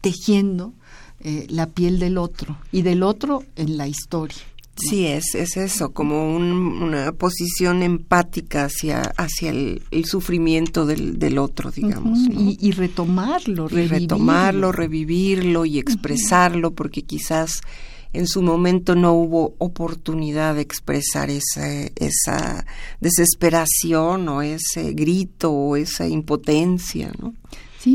[0.00, 0.72] tejiendo
[1.20, 4.36] eh, la piel del otro y del otro en la historia.
[4.76, 11.70] Sí, es, es eso, como una posición empática hacia, hacia el, sufrimiento del, del, otro,
[11.70, 12.18] digamos.
[12.30, 17.62] y, retomarlo, y retomarlo, revivirlo y expresarlo, porque quizás
[18.12, 22.66] en su momento no hubo oportunidad de expresar esa, esa
[23.00, 27.34] desesperación o ese grito o esa impotencia, ¿no?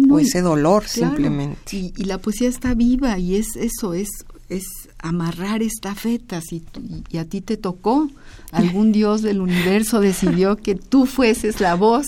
[0.09, 1.75] o ese dolor simplemente.
[1.75, 4.09] Y, y, la poesía está viva y es eso, es,
[4.47, 6.63] es amarrar estafetas y,
[7.09, 8.07] y, a ti te tocó.
[8.51, 12.05] Algún dios del universo decidió que tú fueses la voz,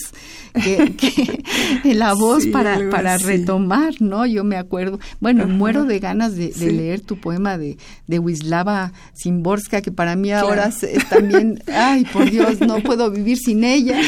[0.54, 0.94] que,
[1.84, 4.26] que la voz para, para retomar, ¿no?
[4.26, 7.78] Yo me acuerdo, bueno, muero de ganas de, leer tu poema de,
[8.08, 13.38] de Wislava Simborska, que para mí ahora es, también, ay, por Dios, no puedo vivir
[13.38, 14.00] sin ella.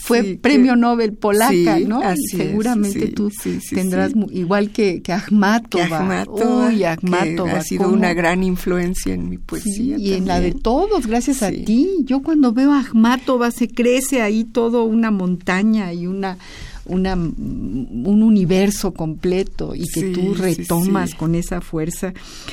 [0.00, 2.02] Fue premio Nobel polaca, ¿no?
[2.30, 3.30] seguramente tú
[3.70, 6.24] tendrás, igual que, que Akhmatova.
[6.68, 9.96] Uy, ha sido una gran influencia en mi poesía.
[9.98, 11.88] y en la de todos, gracias a ti.
[12.04, 16.38] Yo cuando veo a Akhmatova se crece ahí todo una montaña y una
[16.86, 22.12] una, un universo completo y que tú retomas con esa fuerza.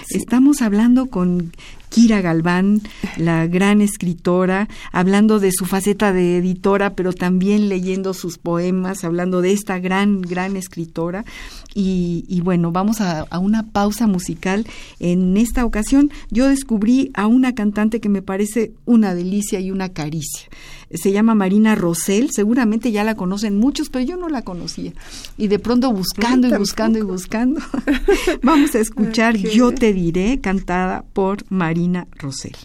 [0.09, 1.51] Estamos hablando con
[1.91, 2.81] Kira Galván,
[3.17, 9.41] la gran escritora, hablando de su faceta de editora, pero también leyendo sus poemas, hablando
[9.41, 11.25] de esta gran, gran escritora.
[11.73, 14.65] Y, bueno, vamos a, a, una pausa musical.
[14.99, 19.89] En esta ocasión yo descubrí a una cantante que me parece una delicia y una
[19.89, 20.49] caricia.
[20.93, 24.91] Se llama Marina Rosell, seguramente ya la conocen muchos, pero yo no la conocía.
[25.37, 27.61] Y de pronto buscando y buscando y buscando,
[28.43, 32.55] vamos a escuchar Yo te diré, cantada por Marina Marina Rosell.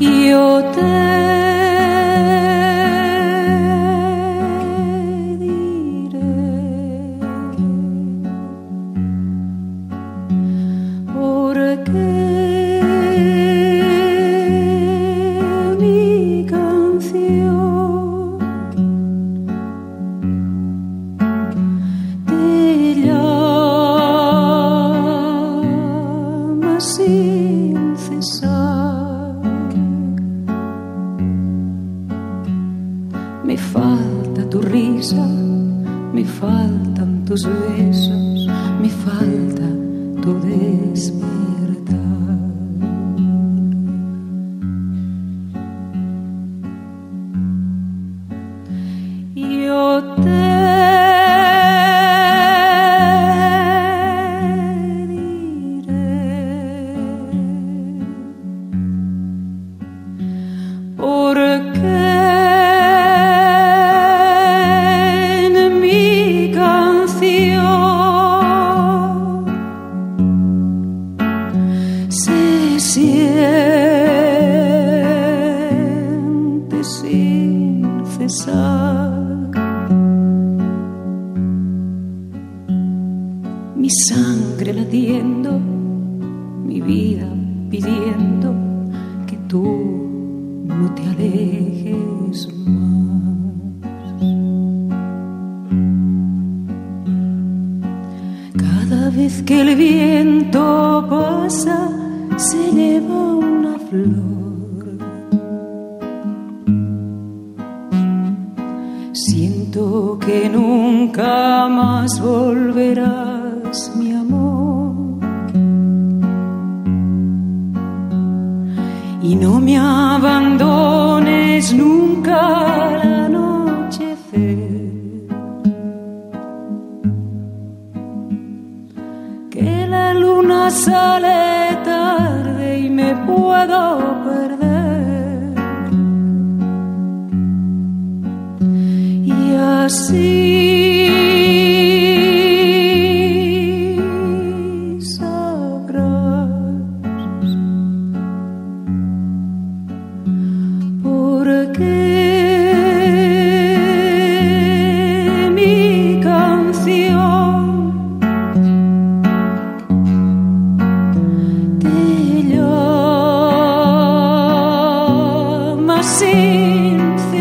[0.00, 1.35] Yo te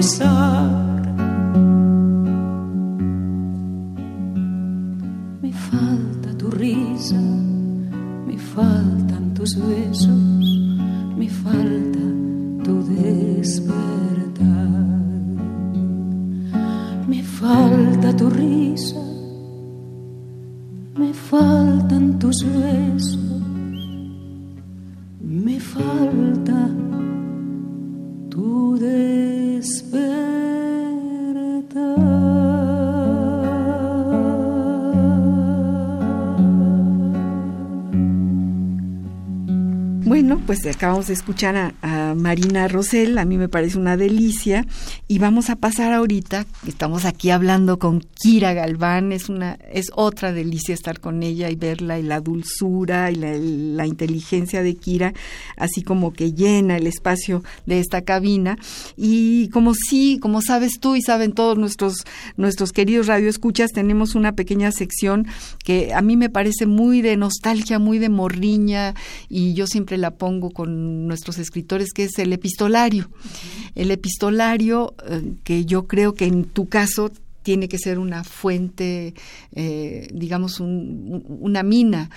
[0.06, 1.02] sin cesar.
[5.42, 7.22] Me falta tu risa,
[8.28, 10.46] me faltan tus besos,
[11.18, 12.00] me falta
[12.64, 14.26] tu despertar.
[17.08, 19.02] Me falta tu risa,
[20.98, 23.20] me faltan tus besos,
[25.22, 26.85] me falta
[40.62, 44.66] pues acabamos de escuchar a, a Marina Rosell, a mí me parece una delicia,
[45.08, 50.32] y vamos a pasar ahorita, estamos aquí hablando con Kira Galván, es una, es otra
[50.32, 55.14] delicia estar con ella y verla y la dulzura y la, inteligencia de Kira,
[55.58, 58.58] así como que llena el espacio de esta cabina,
[58.98, 62.04] y como sí, como sabes tú y saben todos nuestros,
[62.38, 65.28] nuestros queridos radioescuchas, tenemos una pequeña sección
[65.64, 68.96] que a mí me parece muy de nostalgia, muy de morriña,
[69.30, 73.10] y yo siempre la pongo con nuestros escritores, que es el epistolario.
[73.76, 77.12] El epistolario, eh, que yo creo que en tu caso
[77.44, 79.14] tiene que ser una fuente,
[79.54, 82.10] eh, digamos, un- una mina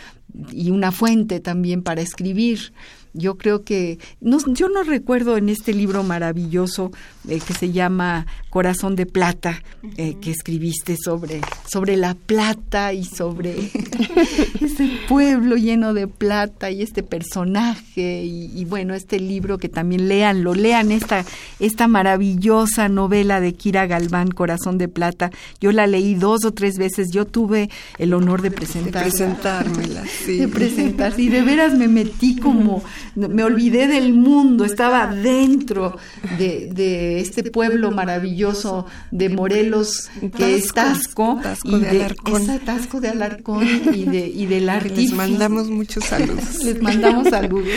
[0.52, 2.72] y una fuente también para escribir.
[3.14, 6.92] Yo creo que, no, yo no recuerdo en este libro maravilloso
[7.28, 9.62] eh, que se llama Corazón de Plata,
[9.96, 13.56] eh, que escribiste sobre, sobre la plata y sobre
[14.60, 20.08] ese pueblo lleno de plata y este personaje y, y bueno, este libro que también
[20.08, 21.24] leanlo, lean esta,
[21.60, 25.30] esta maravillosa novela de Kira Galván, Corazón de Plata.
[25.60, 29.08] Yo la leí dos o tres veces, yo tuve el honor de presentarla.
[29.08, 30.38] presentármela, sí.
[30.38, 32.82] De presentar, y de veras me metí como,
[33.14, 35.96] me olvidé del mundo, estaba dentro
[36.38, 42.42] de, de este pueblo maravilloso de Morelos, que es Tasco, Tasco y de Alarcón.
[42.42, 46.58] esa Tasco de Alarcón y, de, y del Les mandamos muchos saludos.
[46.64, 47.68] Les mandamos saludos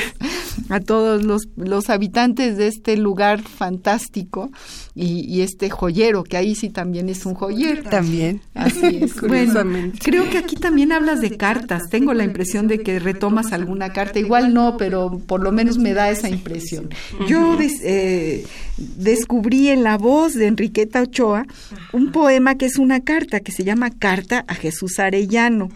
[0.70, 4.52] a todos los, los habitantes de este lugar fantástico
[4.96, 7.90] y, y este joyero, que ahí sí también es un joyero.
[7.90, 8.42] También.
[8.54, 9.20] Así es.
[9.28, 9.64] bueno,
[10.02, 11.90] creo que aquí también hablas de cartas.
[11.90, 14.20] Tengo la impresión de que retomas alguna carta.
[14.20, 16.90] Igual no, pero por lo menos me da esa impresión.
[17.28, 18.46] Yo des- eh,
[18.78, 21.46] descubrí en la voz de Enriqueta Ochoa
[21.94, 25.70] un poema que es una carta, que se llama Carta a Jesús Arellano.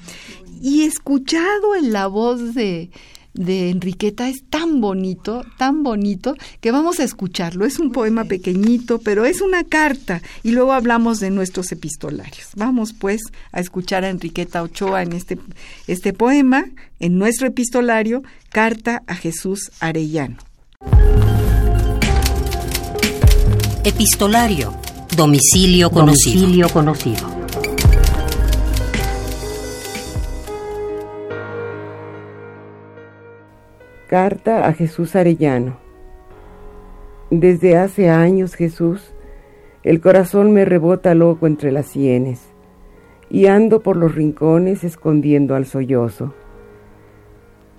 [0.62, 2.90] Y escuchado en la voz de,
[3.36, 7.66] de Enriqueta es tan bonito, tan bonito, que vamos a escucharlo.
[7.66, 10.22] Es un poema pequeñito, pero es una carta.
[10.44, 12.50] Y luego hablamos de nuestros epistolarios.
[12.56, 13.22] Vamos pues
[13.52, 15.38] a escuchar a Enriqueta Ochoa en este,
[15.88, 16.66] este poema,
[17.00, 20.38] en nuestro epistolario, Carta a Jesús Arellano.
[23.84, 24.74] Epistolario.
[25.16, 26.40] Domicilio conocido.
[26.40, 27.35] Domicilio conocido.
[34.08, 35.78] Carta a Jesús Arellano.
[37.32, 39.16] Desde hace años, Jesús,
[39.82, 42.53] el corazón me rebota loco entre las sienes
[43.32, 46.36] y ando por los rincones escondiendo al sollozo.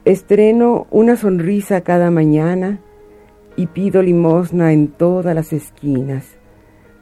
[0.05, 2.81] Estreno una sonrisa cada mañana
[3.55, 6.39] y pido limosna en todas las esquinas,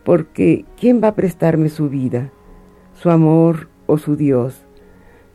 [0.04, 2.30] porque ¿quién va a prestarme su vida,
[2.92, 4.66] su amor o su Dios?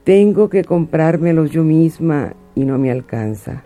[0.04, 3.64] Tengo que comprármelos yo misma y no me alcanza.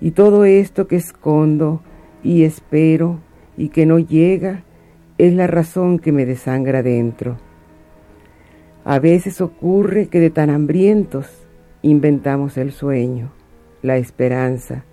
[0.00, 1.82] Y todo esto que escondo
[2.22, 3.18] y espero
[3.56, 4.64] y que no llega
[5.18, 7.36] es la razón que me desangra dentro.
[8.84, 11.46] A veces ocurre que de tan hambrientos
[11.82, 13.30] inventamos el sueño,
[13.82, 14.84] la esperanza,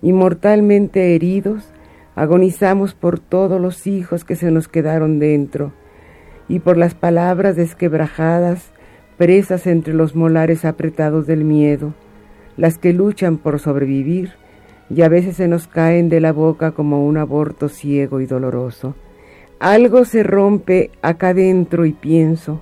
[0.00, 1.68] y mortalmente heridos
[2.14, 5.72] agonizamos por todos los hijos que se nos quedaron dentro
[6.48, 8.70] y por las palabras desquebrajadas
[9.16, 11.94] presas entre los molares apretados del miedo,
[12.56, 14.32] las que luchan por sobrevivir
[14.88, 18.94] y a veces se nos caen de la boca como un aborto ciego y doloroso.
[19.58, 22.60] Algo se rompe acá dentro y pienso,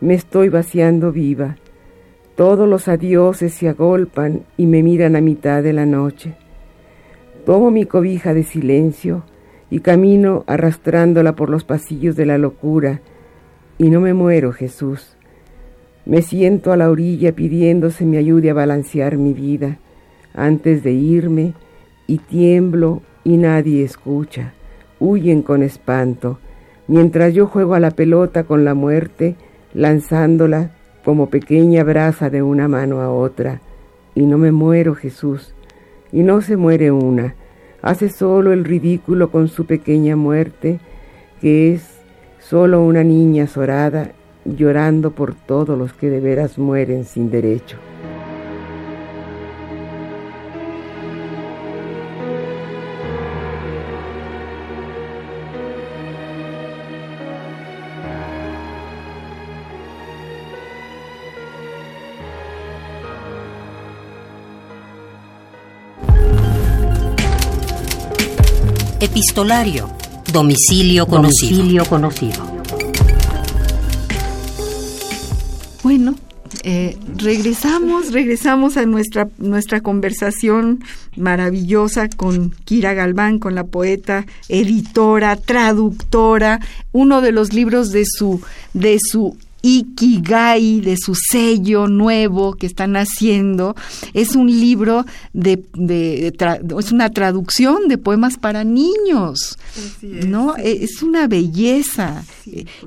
[0.00, 1.56] me estoy vaciando viva.
[2.36, 6.36] Todos los adioses se agolpan y me miran a mitad de la noche.
[7.44, 9.24] Tomo mi cobija de silencio
[9.70, 13.00] y camino arrastrándola por los pasillos de la locura,
[13.76, 15.17] y no me muero, Jesús.
[16.08, 19.76] Me siento a la orilla pidiéndose me ayude a balancear mi vida.
[20.32, 21.52] Antes de irme
[22.06, 24.54] y tiemblo y nadie escucha.
[25.00, 26.38] Huyen con espanto,
[26.86, 29.36] mientras yo juego a la pelota con la muerte,
[29.74, 30.70] lanzándola
[31.04, 33.60] como pequeña brasa de una mano a otra.
[34.14, 35.54] Y no me muero, Jesús,
[36.10, 37.34] y no se muere una,
[37.82, 40.80] hace solo el ridículo con su pequeña muerte,
[41.42, 42.00] que es
[42.38, 44.12] solo una niña azorada
[44.44, 47.78] llorando por todos los que de veras mueren sin derecho.
[69.00, 69.88] Epistolario.
[70.32, 71.56] Domicilio conocido.
[71.56, 72.47] Domicilio conocido.
[76.70, 80.84] Eh, regresamos, regresamos a nuestra, nuestra conversación
[81.16, 86.60] maravillosa con Kira Galván, con la poeta, editora, traductora,
[86.92, 88.42] uno de los libros de su,
[88.74, 93.74] de su Ikigai, de su sello nuevo que están haciendo.
[94.14, 95.62] Es un libro de,
[96.78, 99.58] es una traducción de poemas para niños,
[100.02, 100.56] ¿no?
[100.56, 102.24] Es una belleza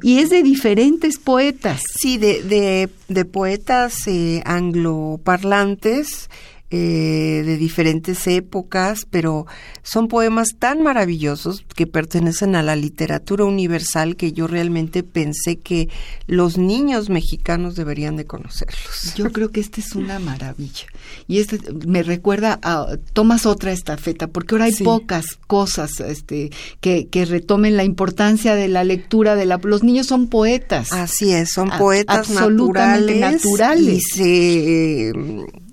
[0.01, 1.81] y es de diferentes poetas.
[1.99, 6.29] Sí, de, de, de poetas eh, angloparlantes
[6.73, 9.45] eh, de diferentes épocas, pero
[9.83, 15.89] son poemas tan maravillosos que pertenecen a la literatura universal que yo realmente pensé que
[16.27, 19.15] los niños mexicanos deberían de conocerlos.
[19.15, 20.85] Yo creo que esta es una maravilla.
[21.27, 27.07] Y este me recuerda a, tomas otra estafeta, porque ahora hay pocas cosas este, que,
[27.07, 29.59] que retomen la importancia de la lectura de la...
[29.61, 30.93] Los niños son poetas.
[30.93, 33.95] Así es, son poetas absolutamente naturales.
[33.95, 35.13] Y se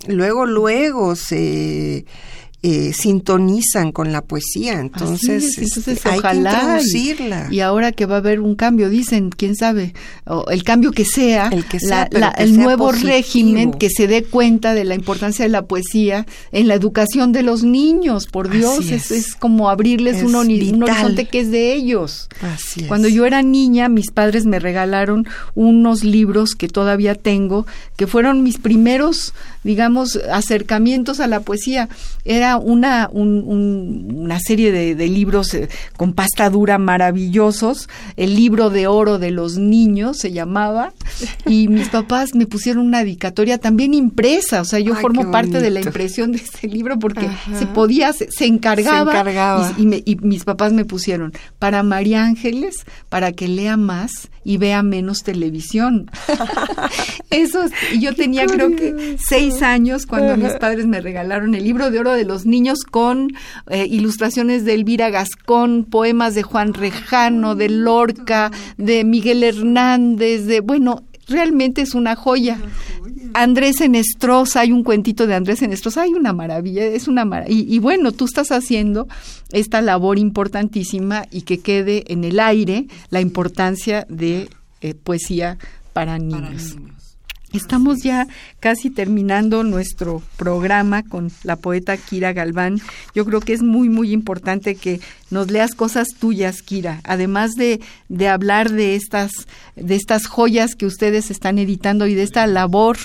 [0.08, 2.04] luego, luego se
[2.60, 7.48] eh, sintonizan con la poesía, entonces, entonces hay ojalá que introducirla.
[7.52, 9.94] Y, ahora que va a haber un cambio, dicen, quién sabe,
[10.50, 14.82] el cambio que sea, el, que sea, el nuevo régimen que se dé cuenta de
[14.82, 19.36] la importancia de la poesía en la educación de los niños, por Dios, es.
[19.36, 22.28] como abrirles un, horizonte que es de ellos.
[22.88, 28.42] Cuando yo era niña, mis padres me regalaron unos libros que todavía tengo, que fueron
[28.42, 29.32] mis primeros,
[29.68, 31.90] digamos, acercamientos a la poesía.
[32.24, 37.90] Era una, una serie de, libros eh, con pasta dura maravillosos.
[38.16, 40.94] El libro de oro de los niños se llamaba.
[41.44, 44.62] Y mis papás me pusieron una dedicatoria también impresa.
[44.62, 48.46] O sea, yo formo parte de la impresión de este libro porque se podía, se,
[48.46, 49.74] encargaba.
[49.76, 55.24] Y, mis papás me pusieron para María Ángeles, para que lea más y vea menos
[55.24, 56.10] televisión.
[57.30, 61.90] Eso, y yo tenía creo que seis años cuando mis padres me regalaron el libro
[61.90, 63.34] de oro de los niños con
[63.68, 70.60] eh, ilustraciones de Elvira Gascón, poemas de Juan Rejano, de Lorca, de Miguel Hernández, de,
[70.60, 72.58] bueno, realmente es una joya.
[73.34, 77.64] Andrés Enestrosa, hay un cuentito de Andrés Enestrosa, hay una maravilla, es una maravilla.
[77.66, 79.08] Y, bueno, tú estás haciendo
[79.50, 84.48] esta labor importantísima y que quede en el aire la importancia de
[84.80, 85.58] eh, poesía
[85.92, 86.76] Para niños.
[87.52, 88.26] Estamos ya
[88.60, 92.78] casi terminando nuestro programa con la poeta Kira Galván.
[93.14, 95.00] Yo creo que es muy, muy importante que
[95.30, 99.30] nos leas cosas tuyas, Kira, además de, de hablar de estas,
[99.76, 102.98] de estas joyas que ustedes están editando y de esta labor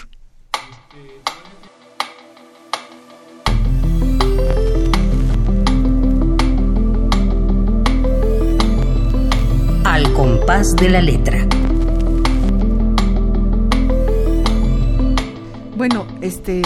[10.14, 11.47] compás de la letra.
[15.76, 16.61] Bueno, este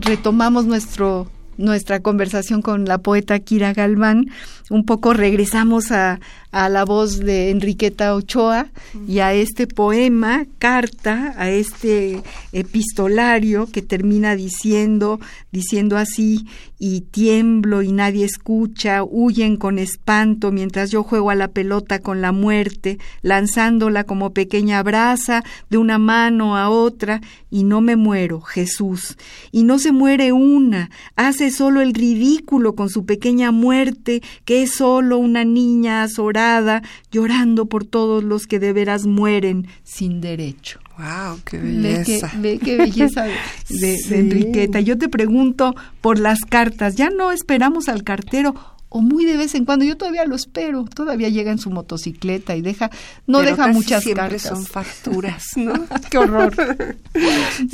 [0.00, 1.26] retomamos nuestro
[1.56, 4.30] nuestra conversación con la poeta Kira Galván,
[4.70, 6.20] un poco regresamos a,
[6.52, 8.66] a la voz de Enriqueta Ochoa
[9.08, 12.22] y a este poema, carta, a este
[12.52, 15.18] epistolario que termina diciendo,
[15.50, 16.46] diciendo así,
[16.78, 22.20] y tiemblo y nadie escucha, huyen con espanto mientras yo juego a la pelota con
[22.20, 28.40] la muerte, lanzándola como pequeña brasa de una mano a otra, y no me muero,
[28.40, 29.16] Jesús.
[29.52, 34.74] Y no se muere una, hace solo el ridículo con su pequeña muerte, que es
[34.74, 40.80] solo una niña azorada llorando por todos los que de veras mueren sin derecho.
[40.98, 41.40] ¡Wow!
[41.44, 42.30] ¡Qué belleza!
[42.38, 44.80] Ve qué, belleza de, Enriqueta.
[44.80, 46.96] Yo te pregunto por las cartas.
[46.96, 48.54] ¿Ya no esperamos al cartero
[48.94, 49.86] o muy de vez en cuando.
[49.86, 52.90] Yo todavía lo espero, todavía llega en su motocicleta y deja,
[53.26, 54.42] no deja muchas siempre cartas.
[54.42, 55.72] son facturas, ¿no?
[56.10, 56.54] Qué horror.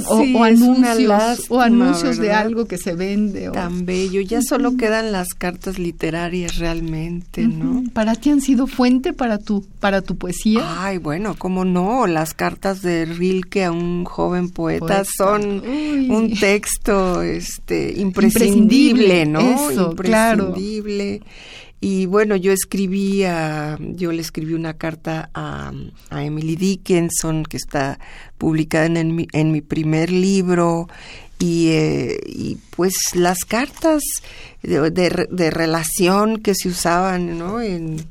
[0.06, 3.50] o, anuncios, o anuncios de algo que se vende.
[3.50, 4.20] Tan bello.
[4.20, 7.82] Ya solo quedan las cartas literarias realmente, ¿no?
[7.92, 10.60] ¿Para ti han sido fuente para tu, para tu poesía?
[10.84, 12.06] Ay, bueno, cómo no.
[12.06, 19.40] Las cartas de Rilke a un joven poeta, son un texto este imprescindible, ¿no?
[19.40, 21.07] Eso, imprescindible.
[21.80, 25.72] Y bueno, yo escribí, yo le escribí una carta a,
[26.10, 28.00] Emily Dickinson, que está
[28.36, 30.88] publicada en, mi, en mi primer libro,
[31.38, 34.02] y, eh, y, pues las cartas
[34.62, 37.60] de, de, relación que se usaban, ¿no?
[37.60, 38.04] En,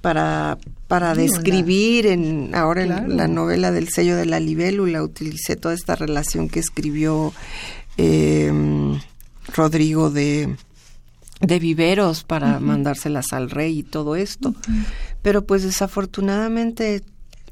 [0.00, 0.58] para,
[0.88, 5.96] para describir en ahora en la novela del sello de la libélula utilicé toda esta
[5.96, 7.32] relación que escribió
[7.96, 8.52] eh,
[9.54, 10.56] Rodrigo de
[11.40, 14.54] de viveros para mandárselas al rey y todo esto.
[15.22, 17.02] Pero pues desafortunadamente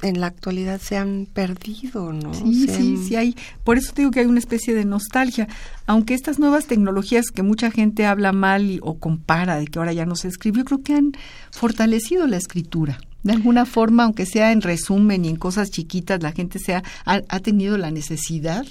[0.03, 2.35] en la actualidad se han perdido, ¿no?
[2.35, 3.37] Sí, sí, sí hay.
[3.62, 5.49] Por eso digo que hay una especie de nostalgia.
[5.87, 10.07] Aunque estas nuevas tecnologías que mucha gente habla mal o compara de que ahora ya
[10.07, 11.12] no se escribe, yo creo que han
[11.51, 12.99] fortalecido la escritura.
[13.25, 16.83] De alguna forma, aunque sea en resumen y en cosas chiquitas, la gente se ha,
[17.05, 18.64] ha tenido la necesidad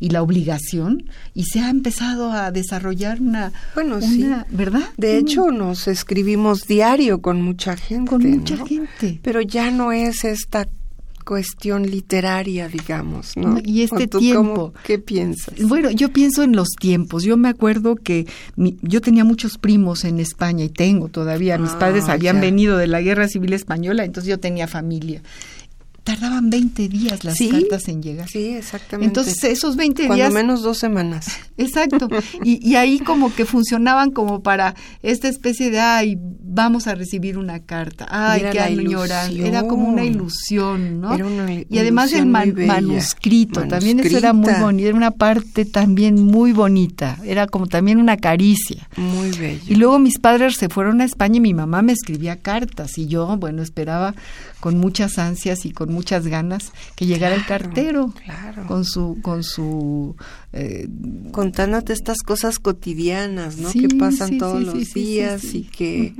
[0.00, 4.28] y la obligación y se ha empezado a desarrollar una bueno sí.
[4.50, 9.20] verdad de hecho nos escribimos diario con mucha gente con mucha gente.
[9.22, 10.68] Pero ya no es esta
[11.26, 13.58] cuestión literaria, digamos, ¿no?
[13.62, 14.72] Y este tiempo.
[14.84, 15.60] ¿Qué piensas?
[15.60, 17.24] Bueno, yo pienso en los tiempos.
[17.24, 21.58] Yo me acuerdo que yo tenía muchos primos en España y tengo todavía.
[21.58, 25.20] Mis ah, padres habían venido de la Guerra Civil Española, entonces yo tenía familia
[26.06, 28.28] tardaban 20 días las cartas en llegar.
[28.28, 29.08] Sí, exactamente.
[29.08, 30.16] Entonces, esos 20 días...
[30.16, 31.26] Cuando menos dos semanas.
[31.58, 32.08] Exacto.
[32.44, 37.38] Y, y, ahí como que funcionaban como para esta especie de, ay, vamos a recibir
[37.38, 38.06] una carta.
[38.08, 39.32] Ay, qué añoranza.
[39.32, 41.14] Era como una ilusión, ¿no?
[41.14, 44.88] Era una y además el manuscrito, también eso era muy bonito.
[44.88, 47.18] Era una parte también muy bonita.
[47.24, 48.88] Era como también una caricia.
[48.96, 49.64] Muy bello.
[49.66, 52.98] Y luego mis padres se fueron a España y mi mamá me escribía cartas.
[52.98, 54.14] Y yo, bueno, esperaba
[54.60, 58.66] con muchas ansias y con muchas ganas que llegara el cartero claro.
[58.66, 60.16] con su con su
[60.56, 60.88] eh,
[61.32, 66.14] contándote estas cosas cotidianas no que pasan todos los días y que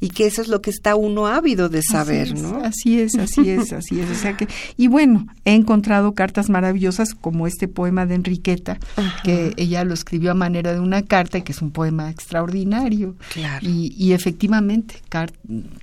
[0.00, 3.48] y que eso es lo que está uno ávido de saber no así es así
[3.48, 8.06] es así es o sea que y bueno he encontrado cartas maravillosas como este poema
[8.06, 8.78] de Enriqueta
[9.22, 13.16] que ella lo escribió a manera de una carta y que es un poema extraordinario.
[13.32, 13.66] Claro.
[13.68, 14.96] y, y efectivamente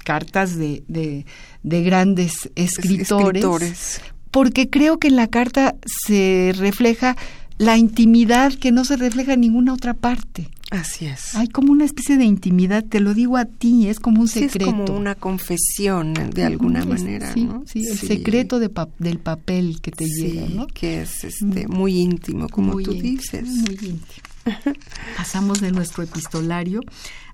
[0.04, 1.26] cartas de, de
[1.64, 4.02] de grandes escritores,
[4.32, 5.76] porque creo que en la carta
[6.06, 7.16] se refleja
[7.58, 10.50] la intimidad que no se refleja en ninguna otra parte.
[10.72, 11.36] Así es.
[11.36, 14.66] Hay como una especie de intimidad, te lo digo a ti, es como un secreto.
[14.66, 17.64] es como una confesión de alguna manera, sí, ¿no?
[17.68, 20.66] Sí, el secreto de del papel que te llega, ¿no?
[20.66, 23.48] que es este, muy íntimo, como tú dices.
[23.48, 24.02] Muy íntimo.
[25.18, 26.82] Pasamos de nuestro epistolario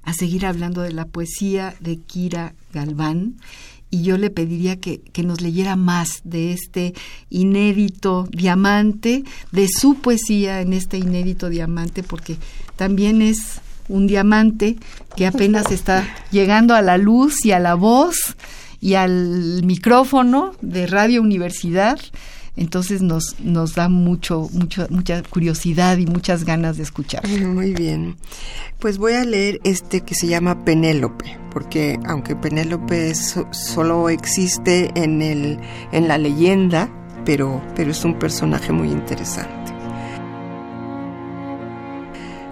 [0.03, 3.35] a seguir hablando de la poesía de Kira Galván
[3.91, 6.93] y yo le pediría que, que, nos leyera más de este
[7.29, 12.37] inédito diamante, de su poesía en este inédito diamante, porque
[12.75, 14.77] también es un diamante
[15.15, 18.35] que apenas está llegando a la luz y a la voz
[18.79, 21.99] y al micrófono de Radio Universidad
[22.59, 27.25] entonces nos, nos da mucho, mucho, mucha curiosidad y muchas ganas de escuchar.
[27.25, 28.17] Muy bien.
[28.79, 35.21] Pues voy a leer este que se llama Penélope, porque aunque Penélope solo existe en,
[35.21, 35.57] el,
[35.93, 36.89] en la leyenda,
[37.23, 39.71] pero, pero es un personaje muy interesante.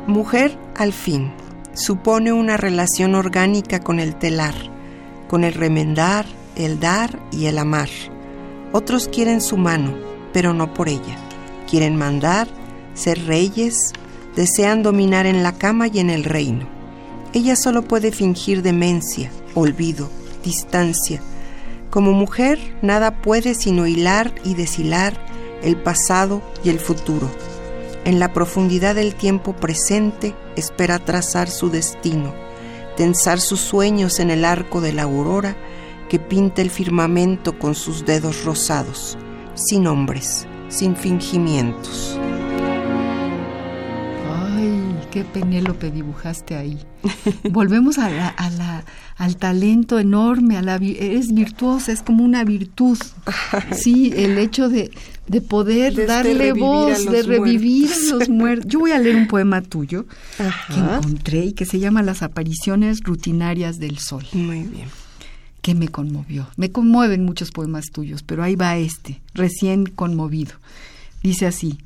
[0.07, 1.33] Mujer, al fin,
[1.73, 4.55] supone una relación orgánica con el telar,
[5.27, 7.89] con el remendar, el dar y el amar.
[8.71, 9.95] Otros quieren su mano,
[10.33, 11.17] pero no por ella.
[11.69, 12.47] Quieren mandar,
[12.93, 13.93] ser reyes,
[14.35, 16.67] desean dominar en la cama y en el reino.
[17.33, 20.09] Ella solo puede fingir demencia, olvido,
[20.43, 21.21] distancia.
[21.89, 25.13] Como mujer, nada puede sino hilar y deshilar
[25.61, 27.29] el pasado y el futuro.
[28.05, 32.33] En la profundidad del tiempo presente espera trazar su destino,
[32.95, 35.55] tensar sus sueños en el arco de la aurora
[36.09, 39.17] que pinta el firmamento con sus dedos rosados,
[39.55, 42.17] sin nombres, sin fingimientos.
[44.29, 46.79] Ay, qué Penélope dibujaste ahí.
[47.51, 48.85] Volvemos a la, a la,
[49.17, 52.97] al talento enorme, a la, eres virtuosa, es como una virtud.
[53.71, 54.91] Sí, el hecho de,
[55.27, 58.11] de poder De este darle voz, de revivir muertos.
[58.11, 58.67] a los muertos.
[58.71, 60.05] Yo voy a leer un poema tuyo
[60.37, 64.25] que encontré y que se llama Las apariciones rutinarias del sol.
[64.33, 64.87] Muy bien.
[65.61, 66.47] Que me conmovió.
[66.55, 70.53] Me conmueven muchos poemas tuyos, pero ahí va este, recién conmovido.
[71.23, 71.77] Dice así,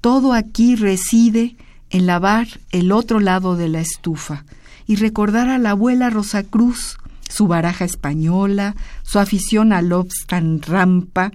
[0.00, 1.56] todo aquí reside
[1.90, 4.44] en lavar el otro lado de la estufa
[4.86, 6.98] y recordar a la abuela Rosa Cruz,
[7.28, 11.32] su baraja española, su afición al obstan rampa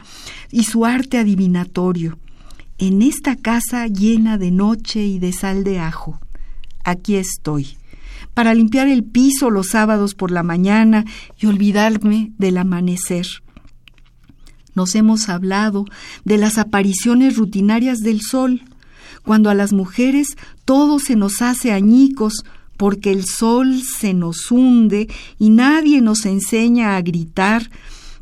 [0.52, 2.18] y su arte adivinatorio.
[2.78, 6.20] En esta casa llena de noche y de sal de ajo,
[6.84, 7.78] aquí estoy
[8.40, 11.04] para limpiar el piso los sábados por la mañana
[11.38, 13.28] y olvidarme del amanecer.
[14.74, 15.84] Nos hemos hablado
[16.24, 18.62] de las apariciones rutinarias del sol,
[19.24, 22.46] cuando a las mujeres todo se nos hace añicos
[22.78, 27.70] porque el sol se nos hunde y nadie nos enseña a gritar,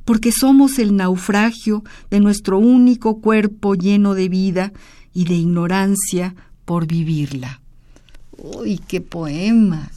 [0.03, 4.74] porque somos el naufragio de nuestro único cuerpo lleno de vida
[5.13, 7.61] y de ignorancia por vivirla.
[8.36, 9.91] Uy, qué poema,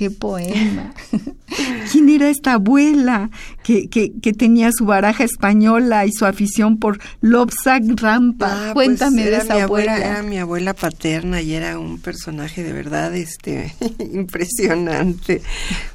[0.00, 0.94] qué poema.
[1.92, 3.28] ¿Quién era esta abuela
[3.62, 8.70] que, que, que tenía su baraja española y su afición por Lobsang Rampa?
[8.70, 9.92] Ah, Cuéntame pues, de era esa mi abuela.
[9.92, 10.10] abuela.
[10.10, 13.74] Era mi abuela paterna y era un personaje de verdad este
[14.14, 15.42] impresionante.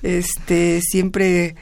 [0.03, 1.55] Este siempre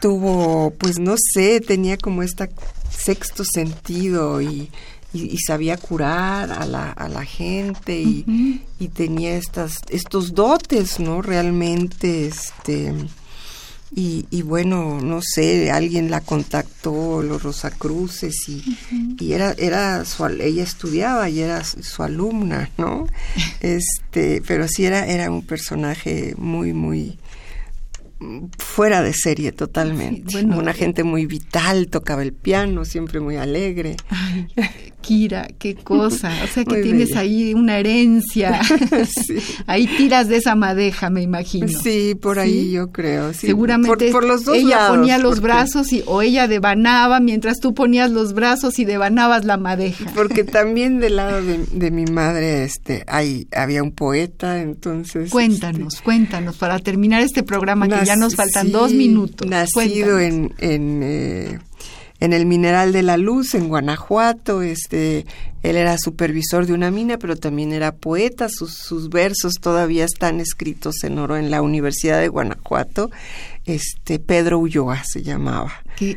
[0.00, 2.48] tuvo, pues no sé, tenía como esta
[2.88, 4.70] sexto sentido y,
[5.12, 11.00] y, y sabía curar a la, a la gente y, y tenía estas, estos dotes,
[11.00, 11.22] ¿no?
[11.22, 12.94] Realmente, este,
[13.92, 18.62] y, y bueno, no sé, alguien la contactó, los Rosacruces, y,
[19.18, 23.06] y era, era su, ella estudiaba y era su, su alumna, ¿no?
[23.60, 27.18] Este, pero sí era, era un personaje muy, muy
[28.58, 30.24] fuera de serie totalmente.
[30.28, 33.96] Sí, bueno, Una eh, gente muy vital, tocaba el piano, siempre muy alegre.
[34.10, 34.46] Ay,
[35.00, 36.30] Kira, qué cosa.
[36.44, 37.20] O sea que Muy tienes bella.
[37.20, 38.60] ahí una herencia.
[39.06, 39.36] Sí.
[39.66, 41.66] Ahí tiras de esa madeja, me imagino.
[41.68, 43.32] Sí, por ahí yo creo.
[43.32, 47.18] Seguramente por, por los dos ella lados, ponía los porque- brazos y, o ella devanaba
[47.20, 50.10] mientras tú ponías los brazos y devanabas la madeja.
[50.14, 55.30] Porque también del lado de, de mi madre este, hay, había un poeta, entonces...
[55.30, 59.46] Cuéntanos, cuéntanos, para terminar este programa que ya nos faltan sí, dos minutos.
[59.48, 60.20] Nacido Cuéntanos.
[60.20, 61.58] en, en, eh,
[62.18, 64.62] en el Mineral de la Luz, en Guanajuato.
[64.62, 65.26] Este,
[65.62, 68.48] él era supervisor de una mina, pero también era poeta.
[68.48, 73.10] Sus, sus versos todavía están escritos en oro en la Universidad de Guanajuato.
[73.64, 75.72] Este, Pedro Ulloa se llamaba.
[76.00, 76.16] Que,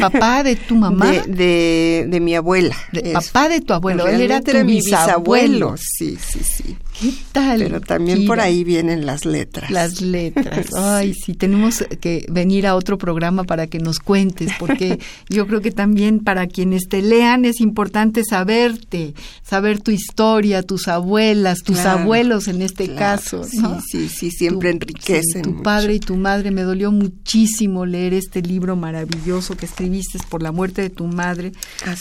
[0.00, 2.74] papá de tu mamá, De, de, de mi abuela.
[2.92, 5.74] de- papá de tu abuelo, él era tu mi bisabuelo.
[5.76, 6.76] Sí, sí, sí.
[7.00, 7.60] ¿Qué tal?
[7.60, 9.70] Pero también por ahí vienen las letras.
[9.70, 10.66] Las letras.
[10.76, 14.98] Ay, sí, tenemos que venir a otro programa para que nos cuentes, porque
[15.28, 19.14] yo creo que también para quienes te lean es importante saberte,
[19.44, 22.98] saber tu historia, tus abuelas, tus Claro, abuelos en este claro.
[22.98, 23.44] caso.
[23.44, 25.62] Sí, sí, sí, siempre Tu- enriquecen sí, tu mucho.
[25.62, 29.17] padre y tu madre, me dolió muchísimo leer este libro maravilloso
[29.56, 31.52] que escribiste por la muerte de tu madre,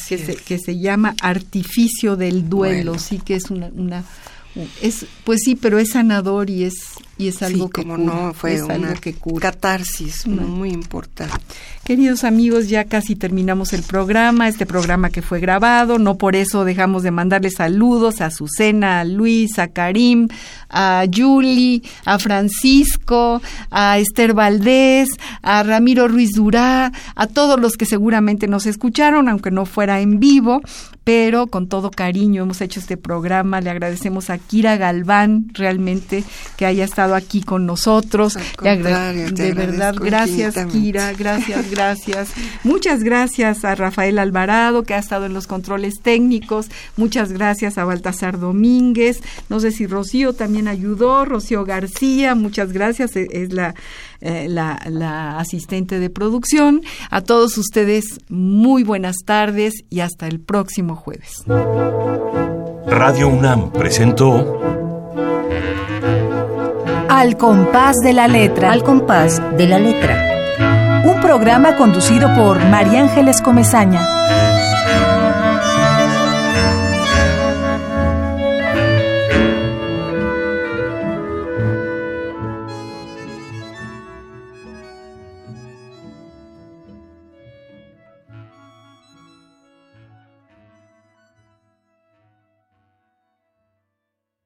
[0.07, 2.91] que se, que se llama Artificio del Duelo.
[2.91, 2.99] Duelo.
[2.99, 4.03] Sí que es una, una
[4.81, 6.75] es pues sí, pero es sanador y es
[7.19, 9.51] y es algo sí, que como cura, no, fue una que cura.
[9.51, 11.33] catarsis Una- muy importante.
[11.83, 16.63] Queridos amigos, ya casi terminamos el programa, este programa que fue grabado, no por eso
[16.65, 20.27] dejamos de mandarle saludos a Azucena, a Luis, a Karim,
[20.69, 23.41] a Julie, a Francisco,
[23.71, 25.09] a Esther Valdés,
[25.41, 30.19] a Ramiro Ruiz Durá, a todos los que seguramente nos escucharon, aunque no fuera en
[30.19, 30.61] vivo,
[31.07, 33.61] pero con todo cariño hemos hecho este programa.
[33.61, 36.25] Le agradecemos a Kira Galván realmente
[36.57, 38.37] que haya estado aquí con nosotros.
[38.61, 40.57] Le de verdad, gracias.
[40.69, 42.33] Kira, gracias, gracias.
[42.65, 46.67] Muchas gracias a Rafael Alvarado, que ha estado en los controles técnicos.
[46.97, 49.21] Muchas gracias a Baltasar Domínguez.
[49.47, 51.23] No sé si Rocío también ayudó.
[51.23, 53.15] Rocío García, muchas gracias.
[53.15, 53.75] e- Es la
[54.21, 56.81] eh, la, la asistente de producción.
[57.09, 61.43] A todos ustedes, muy buenas tardes y hasta el próximo jueves.
[62.87, 64.61] Radio UNAM presentó
[67.09, 68.71] Al compás de la letra.
[68.71, 71.03] Al compás de la letra.
[71.05, 74.46] Un programa conducido por María Ángeles Comezaña.